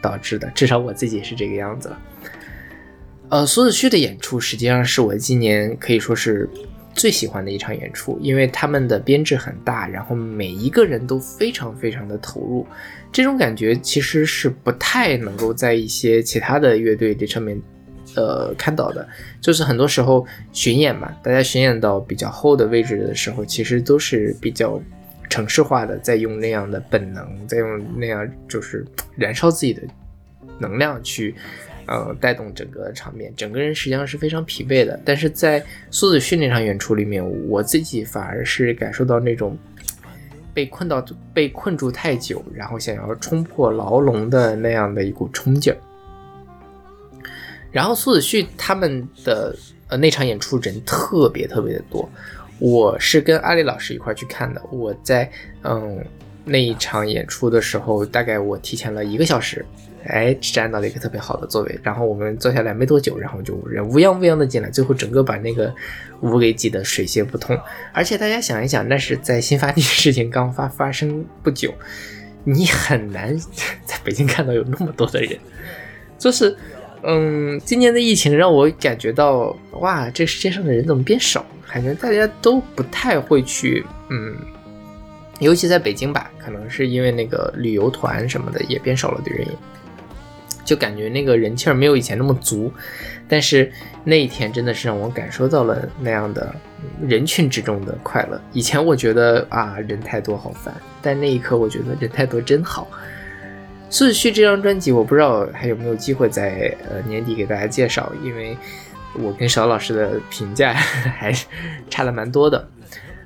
[0.00, 1.98] 导致的，至少我自己是这个样子了。
[3.28, 6.48] 呃，苏子旭的演出实际上是我今年可以说是
[6.94, 12.66] 最喜欢的一场演出，因为他们的编制很大，然后每一个人都非常非常的投入，
[13.12, 17.60] 这种感觉其实是不太能够在一些其他的乐队这上面，
[18.16, 19.08] 呃看到的。
[19.40, 24.80] 就是很多时候巡演嘛，大家巡演到比较后的位置的时候，其实都是比较
[25.28, 28.84] 城市化的，在用那样的本能，在用那样就是
[29.16, 29.82] 燃烧自己的
[30.58, 31.34] 能量去。
[31.90, 35.00] 呃，带动整个场面，整个人实际上是非常疲惫的。
[35.04, 35.60] 但是在
[35.90, 39.58] 苏子旭那场演出里面，我自己反而是感受到那种
[40.54, 45.76] 被困到被困住太久，然后想要冲破牢笼的那样的一股冲劲儿。
[47.72, 49.52] 然后苏子旭他们的
[49.88, 52.08] 呃那场演出人特别特别的多，
[52.60, 54.62] 我是跟阿里老师一块去看的。
[54.70, 55.28] 我在
[55.64, 55.98] 嗯
[56.44, 59.66] 那一场演出的时候，大概我提前了一个小时。
[60.04, 65.72] 哎，占到了一个特别好的座位，然后我们坐下来没多久，然后就人乌泱乌泱的进来，最后整个把那个
[66.20, 67.58] 屋给挤得水泄不通。
[67.92, 71.74] 而且大家想一想，那是在新发地事情刚发发生不久，
[72.44, 73.36] 你很难
[73.84, 75.38] 在北京看到有那么多的人。
[76.18, 76.56] 就是，
[77.02, 81.44] 嗯，今年的疫情让我感觉到，哇，这世界上的人怎么变少？
[81.72, 84.34] 感觉大家都不太会去，嗯，
[85.38, 89.52] 尤其在北京吧，可能是因为那个旅游团什么的也变少了的原因。
[90.70, 92.72] 就感觉那个人气儿没有以前那么足，
[93.26, 93.68] 但是
[94.04, 96.54] 那一天真的是让我感受到了那样的
[97.04, 98.40] 人群之中的快乐。
[98.52, 102.86] 以前我觉得啊人太多好烦，但那一刻我觉得人太多真好。
[103.88, 108.56] 苏子旭这张专辑我不知道还有没有机会在呃年底给大家介绍，因为
[109.14, 110.72] 我跟邵老师的评价
[111.18, 111.48] 还是
[111.88, 112.68] 差了蛮多的。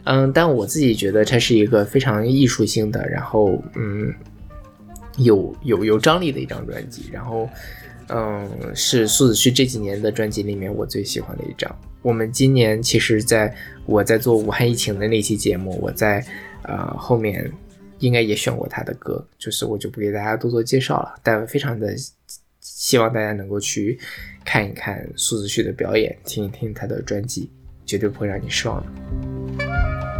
[0.05, 4.15] 嗯，但我自己觉得它是一个非常艺术性的，然后嗯。
[5.19, 7.49] 有有有张力的一张专辑，然后，
[8.09, 11.75] 嗯，是苏子旭这几年的专辑里面我最喜欢的一张。
[12.03, 13.55] 我们今年其实在
[13.87, 16.25] 我在做武汉疫情的那期节目，我在
[16.63, 17.51] 呃后面
[18.01, 21.95] 应该也选过他的歌，就是我就不给大家多做介绍了，但非常的
[22.61, 23.99] 希望大家能够去
[24.45, 27.51] 看一看苏子旭的表演，听一听他的专辑，
[27.87, 30.14] 绝对不会让你失望的。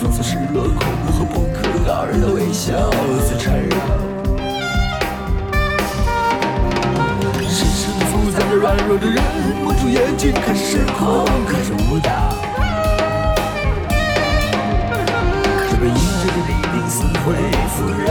[0.00, 2.88] 讽刺、失落、恐怖和不可告人的微笑
[3.28, 3.76] 在缠绕。
[7.42, 9.20] 深深复杂的软弱的人，
[9.64, 12.12] 蒙住眼睛看时空，开始舞蹈。
[15.68, 17.34] 这被阴着的黎明撕毁
[17.74, 18.06] 复人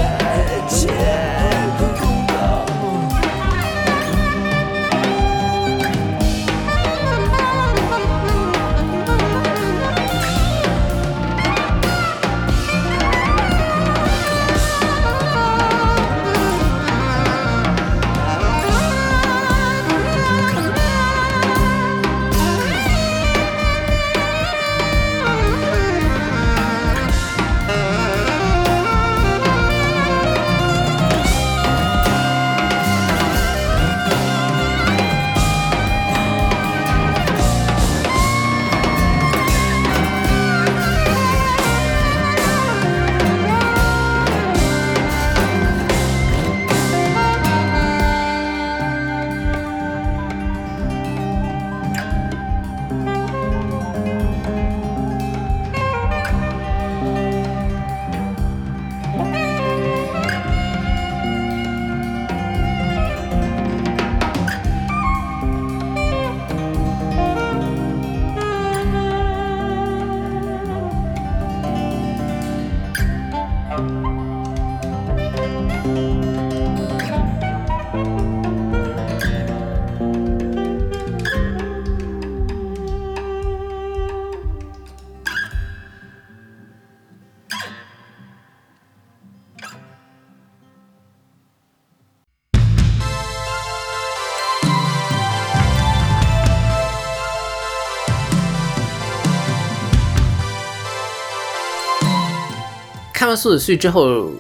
[103.28, 104.32] 看完《苏子旭》之后，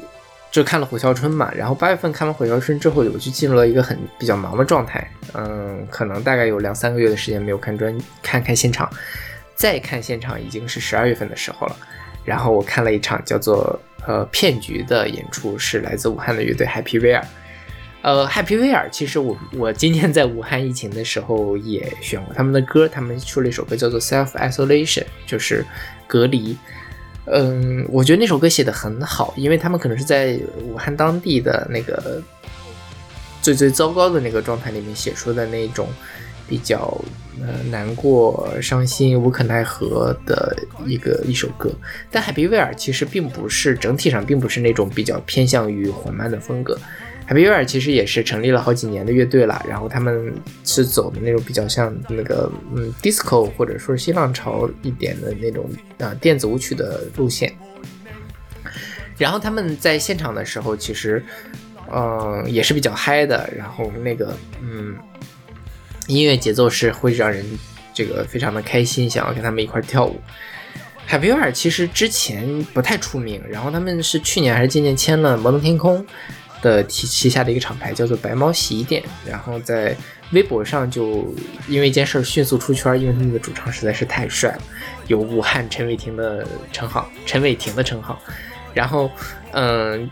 [0.49, 1.51] 就看了《虎啸春》嘛。
[1.53, 5.05] 然后八月份看完《虎啸春》之后，我就进入了一个很比较忙的状态。
[5.33, 8.89] 嗯，可能大概有两三个月的时间没有看专看看现场，
[9.55, 11.75] 再看现场已经是十二月份的时候了。
[12.23, 17.21] 然后我看了一场叫做呃骗局的演出，是来自武汉的乐队 Happy Wear。
[18.03, 25.65] 呃，Happy Wear 其实我我今年在武汉疫情的时候也选过他们的歌，他们出了一首歌叫做 Self Isolation，就是
[26.07, 26.55] 隔离。
[27.29, 32.21] 嗯，我觉得那首歌写的很好，因为他们可能是在武汉当地的那个
[33.41, 35.89] 最最糟糕的那个状态里面写出的那种
[36.47, 36.99] 比较
[37.41, 41.69] 呃难过、伤心、无可奈何的一个一首歌。
[42.09, 46.79] 但海比威尔其实并不是整体上并不是那种比较偏向于缓慢的风格。
[47.27, 55.69] Happy Hour 其实也是成立了好几年的乐队了，然后他们是走的那种比较像那个嗯 disco 或者说是新浪潮一点的那种
[55.99, 57.53] 啊、呃、电子舞曲的路线。
[59.17, 61.21] 然后他们在现场的时候，其实
[61.91, 64.95] 嗯、也是比较嗨的，然后那个嗯，
[66.07, 67.45] 音乐节奏是会让人
[67.93, 70.19] 这个非常的开心，想要跟他们一块跳舞。
[71.05, 76.05] 海皮维尔其实之前不太出名，然后他们是去年还是今年签了摩登天空
[76.61, 79.03] 的旗旗下的一个厂牌，叫做白猫洗衣店。
[79.25, 79.95] 然后在
[80.31, 81.33] 微博上就
[81.67, 84.61] 因为一件事迅速出圈，因为他们的主唱实在是太帅了，
[85.07, 88.19] 有武汉陈伟霆的称号，陈伟霆的称号。
[88.73, 89.09] 然后，
[89.53, 90.09] 嗯，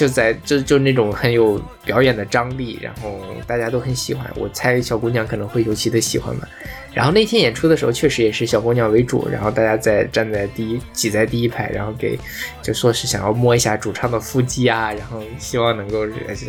[0.00, 4.26] 就在就就那种很有表演的张力，然后大家都很喜欢。
[4.34, 6.48] 我猜小姑娘可能会尤其的喜欢吧。
[6.94, 12.18] 然后那天演出的时候，确实也是小姑娘为主，然后大家在站在第一挤在第一排，然后给
[12.62, 16.06] 就说是想要摸一下主唱的腹肌啊，然后希望能够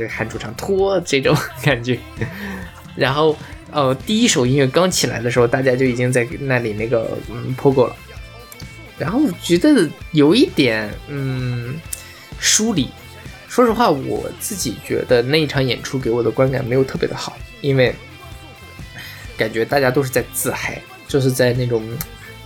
[0.07, 1.99] 喊主唱脱这种 感觉。
[2.95, 3.35] 然后
[3.69, 7.95] 呃，第一首音乐刚起来的时候，大家就已经在那里那个嗯 pogo 了。
[8.97, 11.77] 然后我觉得有一点嗯
[12.39, 12.87] 疏离。
[13.51, 17.93] 说实话，我自己觉得那一场演出给我的观感没有特别的好，因为
[19.35, 21.85] 感觉大家都是在自嗨，就是在那种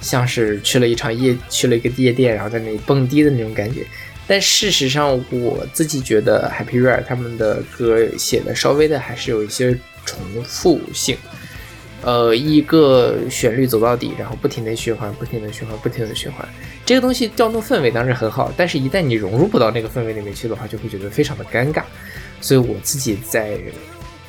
[0.02, 3.86] 像是去了一场夜，去了一个夜店，然后在那里蹦迪的那种感觉。
[4.26, 11.16] 但事实上，我自己觉得 Happy Rare 他们的歌写的稍微的还是有一些重复性。
[12.06, 16.48] 呃，一个旋律走到底，然后不停的循环，不停的循环，不停的循环。
[16.86, 21.82] 这个东西调动氛围当然很好，但是一旦你融入不到那个氛围里面去的话，就会觉得非常的尴尬。
[22.40, 23.58] 所以我自己在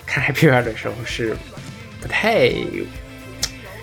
[0.07, 1.37] 看 Happy Rare 的时候是
[2.01, 2.51] 不太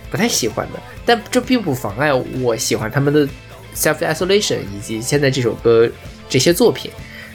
[0.09, 3.27] 不太喜欢的，但这并不妨碍我喜欢他们的
[3.75, 5.87] Self Isolation 以及现在这首歌
[6.27, 6.89] 这些作品。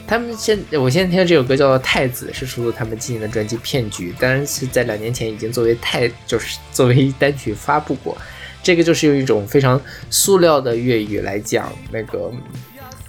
[0.08, 8.16] 他们现我现在听的这首歌叫做《太子》，是出自他们今年的专辑《骗局》，当然是在两年前已经作为太就是作为单曲发布过。
[8.62, 9.78] 这个就是用一种非常
[10.08, 12.32] 塑料的粤语来讲那个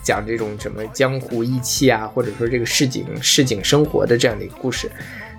[0.03, 4.91] 讲这种什么江湖义气啊，或者说这个市井市井生活的这样的一个故事。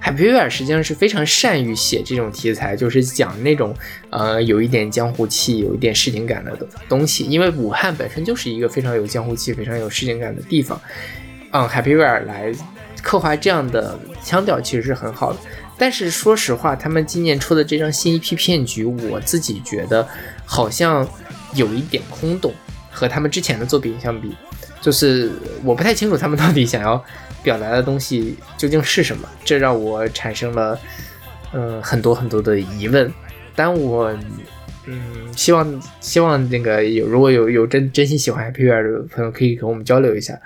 [0.03, 3.77] 海皮维尔实际上是非常善于写这种题材，就是讲那种
[4.09, 6.57] 呃有一点江湖气、有一点市井感的
[6.89, 7.25] 东西。
[7.25, 10.81] 因为武汉本身就是一个非常有江湖气、非常有市井感的地方。
[11.53, 12.53] 嗯，Happy Rare 来
[13.03, 15.39] 刻画这样的腔调其实是很好的，
[15.77, 20.07] 但是说实话，他们今年出的这张新一批骗局，我自己觉得
[20.45, 21.07] 好像
[21.55, 22.53] 有一点空洞，
[22.91, 24.37] 和他们之前的作品相比，
[24.81, 25.33] 就是
[25.65, 27.03] 我不太清楚他们到底想要
[27.43, 30.79] 表达的东西究竟是什么，这让我产生了
[31.53, 33.13] 嗯很多很多的疑问。
[33.57, 34.15] 但我
[34.87, 35.03] 嗯
[35.37, 40.39] 希望希望那个有如果有有真真心喜欢 Happy Rare 的朋友，可以跟我们交流一下。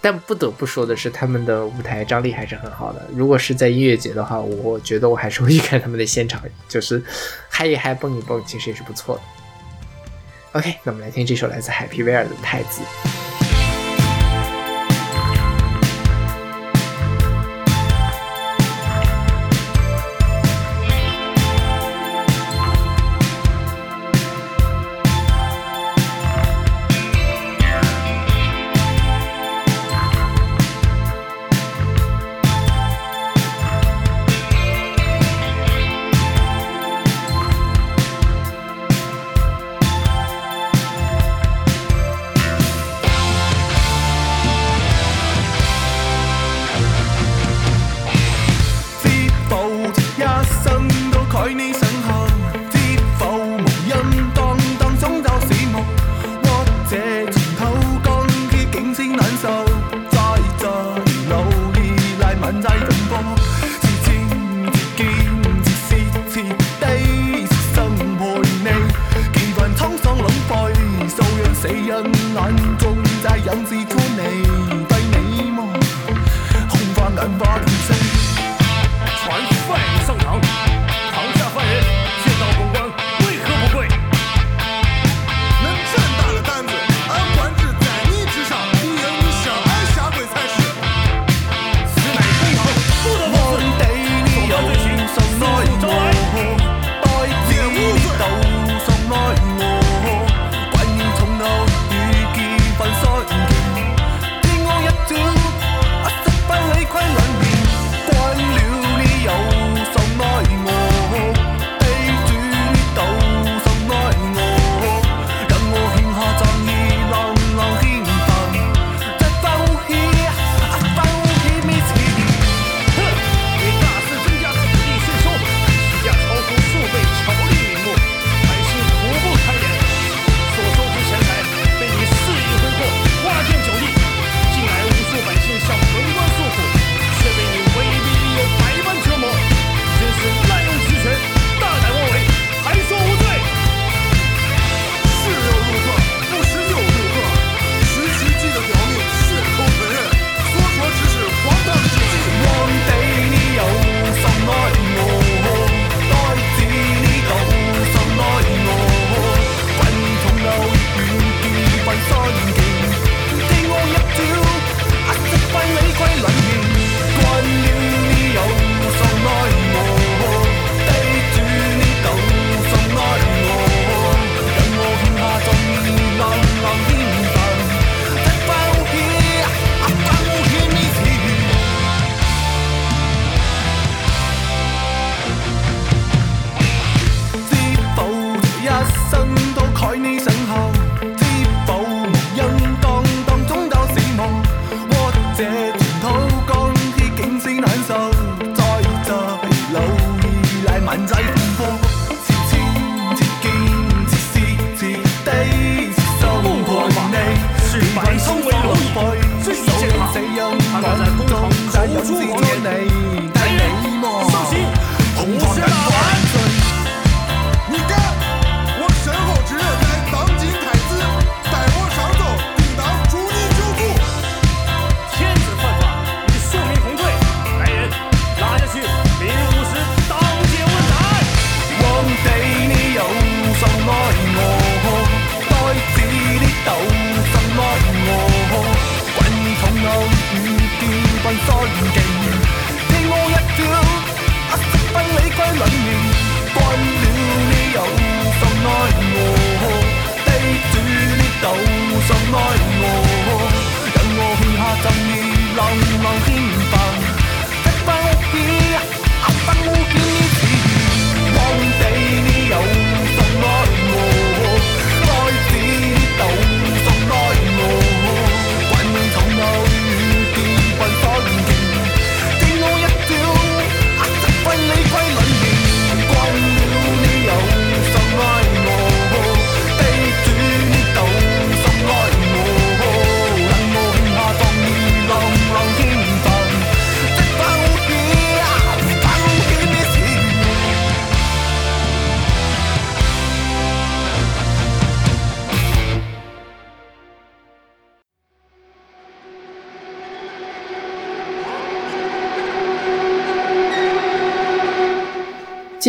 [0.00, 3.06] 但不得不说的是，他们的舞台张力还是很好的。
[3.14, 7.02] 如果是在音乐节的话，我觉得我还是会 去看他们的现场，就是
[7.48, 9.22] 嗨一嗨、蹦一蹦，其实也是不错的。
[10.52, 12.80] OK，那我们来听这首来自海皮威尔的《太子》。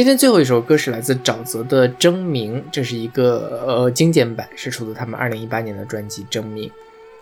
[0.02, 6.68] 今天最后一首歌是来自沼泽的《争鸣》，这是一个呃精简版，是出自他们二零一八年的专辑《争鸣》。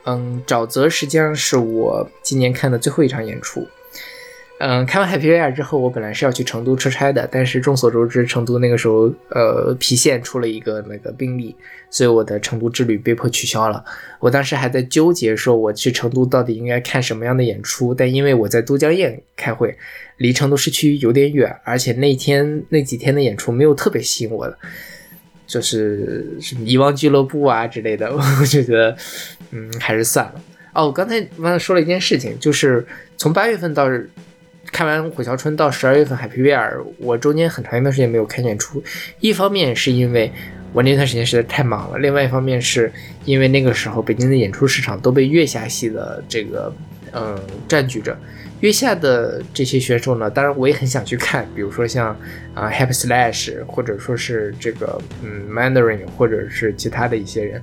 [0.06, 3.68] 嗯，沼泽实际上是我今年看的最后一场演出。
[4.60, 11.56] 嗯，看完 Happy Year 之后，我本来是要去成都出差的，但是众所周知，成都那个时候呃郫县出了一个那个病例，
[11.90, 13.82] 所以我的成都之旅被迫取消了。
[14.20, 19.78] 我当时还在纠结，说我去成都到底应该看什么样的演出，但因为我在都江堰开会，
[20.18, 24.58] 离成都市区有点远，而且那天那几天的演出没有特别吸引我的，
[25.48, 28.98] 就是什么遗忘俱乐部啊之类的， 我就觉得，
[29.52, 30.42] 嗯，还是算了。
[30.74, 32.86] 哦，我刚才忘了说了一件事情，就是
[33.16, 33.90] 从八月份到
[34.72, 38.84] 看完火桥春到十二月份 Happy Year，我中间很长一段时间没有看演出。
[39.20, 40.32] 一方面是因为
[40.72, 42.92] 我那段时间实在太忙了，另外一方面是
[43.26, 46.74] 因为那个时候北京的演出市场都被月下系的这个
[47.14, 48.18] 嗯占据着。
[48.60, 52.10] 月下的这些选手呢，当然我也很想去看，比如说像
[52.54, 57.62] 啊、Happy Slash，或者说是这个嗯 Mandarin，或者是其他的一些人，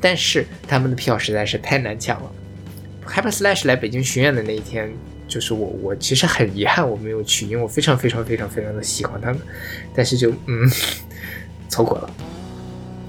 [0.00, 2.32] 但是他们的票实在是太难抢了。
[3.06, 4.92] Happy Slash 来北京巡演的那一天，
[5.32, 9.40] 就是我我其实很遗憾我没有去，因为我非常非常非常非常的喜欢他们，
[9.94, 10.70] 但是就嗯
[11.70, 12.10] 错过了。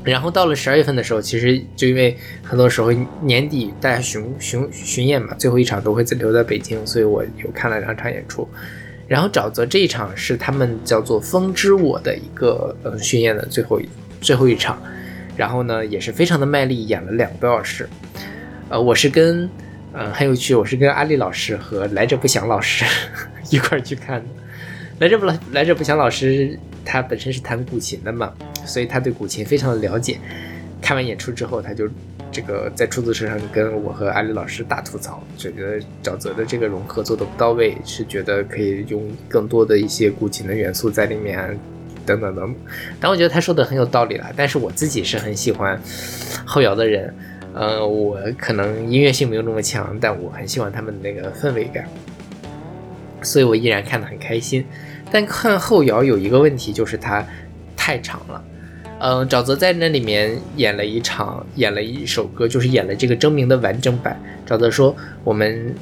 [0.05, 8.47] 然后到了十二月份的时候，其实就因为很多时候年底大家巡巡巡演嘛，最后一场都会留在北京，所以我有看了两场演出。
[9.05, 13.89] 然后沼泽这一场是他们叫做《风之我》的一个呃巡演的最后一
[14.21, 14.81] 最后一场，
[15.35, 17.87] 然后呢也是非常的卖力，演了两个多小时。
[18.69, 19.47] 呃，我是跟
[19.93, 22.83] 嗯、很有趣，我是跟阿丽老师和来者不祥老师
[23.51, 24.25] 一块儿去看的。
[24.99, 28.33] 来者不来来者不祥老师他本身是弹古琴的嘛，
[28.65, 30.17] 所以他对古琴非常的了解。
[30.81, 31.87] 看完演出之后，他就
[32.31, 41.57] 这个在出租车上跟我和阿丽老师大吐槽，就觉得沼泽的这个融合做的不到位，是觉得可以用更多的一些古琴的元素在里面，
[42.05, 42.55] 等等等。
[42.99, 45.79] 但我觉得他说的很有道理了，但是我自己是很喜欢
[46.45, 47.13] 后摇的人，
[47.53, 51.87] 呃，我可能音乐性没有那么强，但我很喜欢他们的那个氛围感，
[53.21, 54.65] 所以我依然看得很开心。
[55.11, 57.23] 但看后摇有一个问题，就是它
[57.77, 58.43] 太长了。
[58.99, 64.19] 嗯，沼泽在那里面演了一场，演了一首歌，就是演了这个征明的完整版。
[64.47, 65.75] 沼泽说我们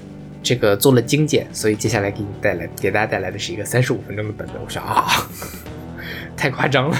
[0.43, 4.61] 这个做了精简，所以接下来给你带来给大家带来的是一个三十五分钟的版本。
[4.61, 5.05] 我说啊，
[6.35, 6.97] 太夸张了，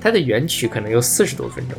[0.00, 1.76] 它的原曲可能有四十多分钟。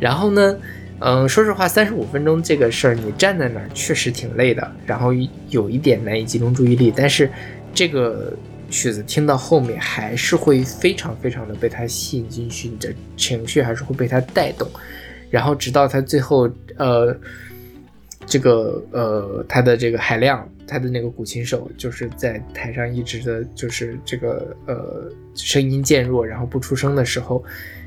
[0.00, 0.56] 然后呢，
[1.00, 5.12] 嗯，说实话，三十五分钟这个事儿，你站在那儿确实挺累的，然后
[5.48, 6.92] 有一点难以集中注意力。
[6.94, 7.30] 但是
[7.72, 8.34] 这个
[8.68, 14.68] 曲子听到后面还是会非常非常的被它吸引进去，你的情绪还是会被它带动，
[15.30, 17.16] 然后直到它最后，呃，
[18.26, 27.42] 这个呃，他的这个海亮，他的那个古琴手，就是在台上一直的，就是这个呃声音渐弱，然后不出声的时候，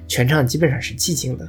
[0.07, 1.47] 全场基本上是寂静的，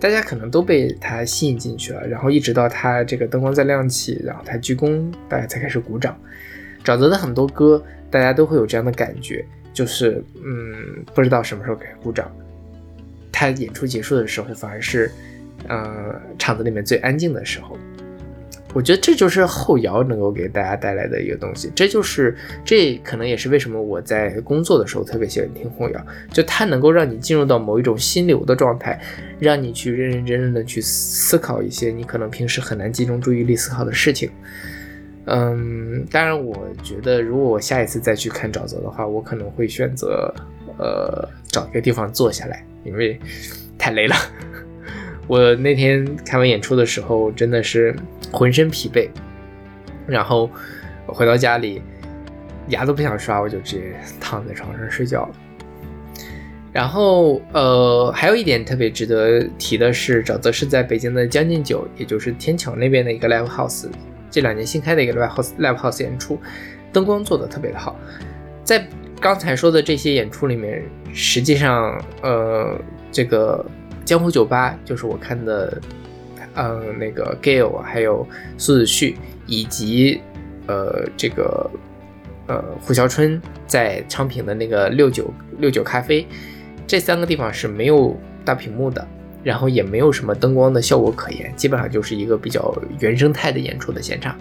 [0.00, 6.18] 大家可能都被他吸引进去了，然后一直到他这个灯光再亮起，然后他鞠躬，大家才开始鼓掌。
[6.82, 9.44] 沼泽的很多歌，大家都会有这样的感觉，
[9.74, 12.32] 就是嗯，不知道什么时候该鼓掌。
[13.30, 15.10] 他演出结束的时候，反而是，
[15.68, 17.78] 呃，场子里面最安静的时候。
[18.72, 29.00] 我觉得这就是后摇能够给大家带来的一个东西，这就是这可能也是为什么我在工作的时候特别喜欢听后摇，就它能够让你进入到某一种心流的状态，
[29.38, 34.30] 让你去认认真真的去思考一些你可能平时很难集中注意力思考的事情。
[35.26, 40.32] 嗯，当然，我觉得如果我下一次再去看沼泽的话，我可能会选择
[40.78, 43.18] 呃找一个地方坐下来，因为
[43.76, 44.16] 太累了。
[45.30, 47.94] 我那天看完演出的时候，真的是
[48.32, 49.08] 浑身疲惫，
[50.04, 50.50] 然后
[51.06, 51.80] 回到家里，
[52.66, 55.30] 牙都不想刷，我就直接躺在床上睡觉了。
[56.72, 63.86] 然后，呃，还有一点特别值得提的是，沼泽是在北京的将进酒，也就是天桥那边的一个 live house，
[64.32, 66.40] 这两年新开的一个 live house live house 演出，
[66.92, 67.96] 灯光做的特别的好。
[68.64, 68.84] 在
[69.20, 70.82] 刚才说的这些演出里面，
[71.14, 72.76] 实际上，呃，
[73.12, 73.64] 这个。
[74.04, 75.80] 江湖酒吧就是我看的，
[76.54, 78.26] 嗯，那个 Gail 还有
[78.58, 80.20] 苏子旭以及
[80.66, 81.70] 呃这个
[82.46, 86.26] 呃胡小春在昌平的那个六九六九咖啡，
[86.86, 89.06] 这三个地方是没有大屏幕的，
[89.44, 94.36] 然后也没有什么灯光的效果可言，基本上就是一个比较原生态的演出的现场。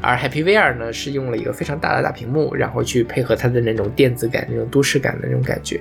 [0.00, 5.80] 而 Happy VR 呢是用了一个非常大的大屏幕，然后去配合它的那种电子感、那种都市感的那种感觉。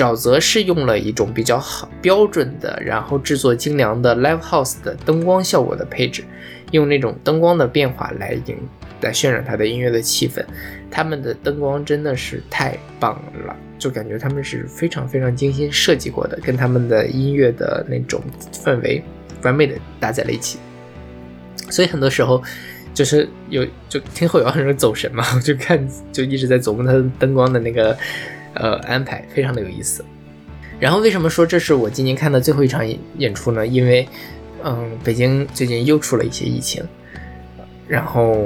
[0.00, 6.24] 沼泽是用了一种比较好标准的，然后制作精良的 live house 的灯光效果的配置，
[6.70, 8.56] 用那种灯光的变化来影
[9.02, 10.42] 来渲染它的音乐的气氛。
[10.90, 18.22] 他们的灯光真的是太棒了，就感觉他们是非常非常精心设计过的，跟他们的音乐的那种
[18.54, 19.04] 氛围
[19.42, 20.58] 完美的搭在了一起。
[21.68, 22.42] 所以很多时候
[22.94, 27.94] 就是有就听后摇很容易走神嘛，我就看就一直在琢磨它的灯光的那个。
[28.54, 30.04] 呃，安排非常的有意思。
[30.78, 32.82] 然后为什么说这是我今年看的最后一场
[33.18, 33.66] 演出呢？
[33.66, 34.08] 因为，
[34.64, 36.82] 嗯，北京最近又出了一些疫情。
[37.86, 38.38] 然后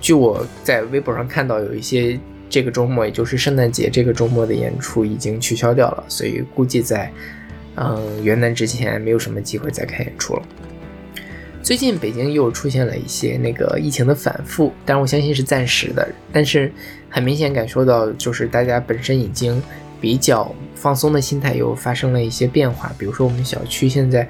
[0.00, 7.12] 据我在微博上看到，有一些这个周末，也就是圣诞节这个周末的演出已经取消掉了，所以估计在
[7.76, 10.42] 嗯元旦之前没有什么机会再看演出了。
[11.66, 16.08] 最近北京又出现了一些那个疫情的反复，但我相信是暂时的。
[16.32, 16.70] 但是
[17.10, 19.60] 很明显感受到，就是大家本身已经
[20.00, 22.94] 比较放松的心态又发生了一些变化。
[22.96, 24.28] 比如说我们小区现在，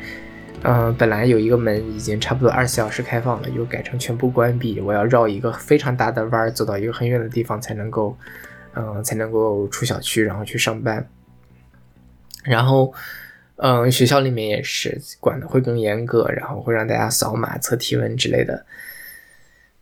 [0.63, 4.81] 嗯，本来有一个门已经差不多二十四小时开放了，又改成全部关闭。
[4.81, 8.17] 我要绕一个非常大的弯儿，走到一个很远的地方才能够，
[8.75, 11.07] 嗯，才能够出小区，然后去上班。
[12.45, 12.95] 然后。
[13.59, 18.67] 嗯，学校里面也是管的会更严格，然后会让大家扫码测体温之类的。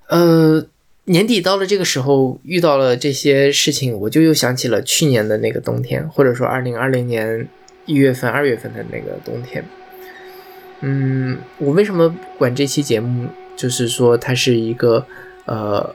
[0.06, 0.64] 呃，
[1.06, 7.48] 年底到了这个时候，遇到了这些事情，我就又想起了去年的那个冬天，或者说二零二零年
[7.84, 9.64] 一月份、二月份的那个冬天。
[10.78, 15.04] 嗯，我为什么管这期节目，就是说它是一个
[15.46, 15.92] 呃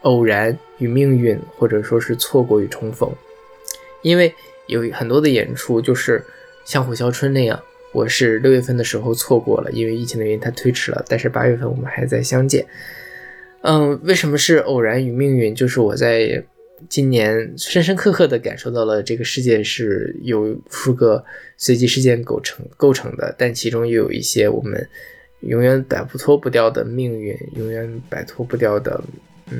[0.00, 3.12] 偶然与命运，或者说是错过与重逢，
[4.00, 4.34] 因为
[4.66, 6.24] 有很多的演出就是。
[6.64, 7.60] 像虎啸春那样，
[7.92, 11.04] 我是六月份的时候错过了，因为疫情的原因，它推迟了。
[11.08, 12.66] 但是八月份我们还在相见。
[13.62, 15.54] 嗯，为什么是偶然与命运？
[15.54, 16.42] 就是我在
[16.88, 21.24] 今年深深刻刻的感受到了这个世界是由数个
[21.56, 24.88] 随机事件构成构成的，但其中又有一些我们
[25.40, 29.00] 永远摆脱不掉的命运，永远摆脱不掉的
[29.50, 29.58] 嗯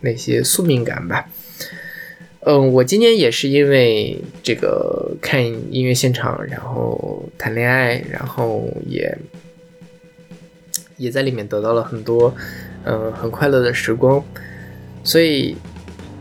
[0.00, 1.28] 那些宿命感吧。
[2.44, 5.40] 嗯，我今年也是因为这个看
[5.72, 9.16] 音乐现场，然后谈恋爱，然后也
[10.96, 12.34] 也在里面得到了很多
[12.84, 14.20] 嗯很快乐的时光。
[15.04, 15.56] 所以，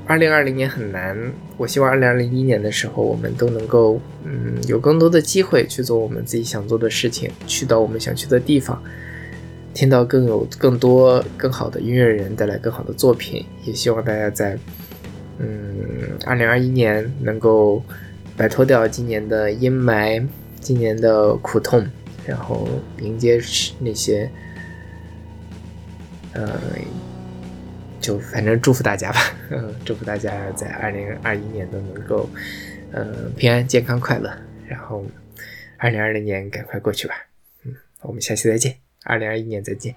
[0.05, 1.17] 二零二零年很难，
[1.57, 8.79] 我希望二零二零一年的时候，我们都能够嗯有更多的机会去做我们自己想做的事情，去到我们想去的地方，
[9.73, 13.43] 听到更有更多更好的音乐人带来更好的作品。
[13.65, 14.55] 也希望大家在。
[15.43, 17.83] 嗯，二零二一年能够
[18.37, 20.23] 摆脱掉今年的阴霾，
[20.59, 21.83] 今年的苦痛，
[22.27, 22.67] 然后
[22.99, 23.41] 迎接
[23.79, 24.29] 那些，
[26.33, 26.61] 呃，
[27.99, 29.19] 就反正祝福大家吧，
[29.83, 32.29] 祝福大家在二零二一年都能够，
[32.91, 34.31] 嗯，平安、健康、快乐，
[34.67, 35.03] 然后
[35.77, 37.15] 二零二零年赶快过去吧，
[37.65, 37.73] 嗯，
[38.03, 38.75] 我们下期再见，
[39.05, 39.95] 二零二一年再见。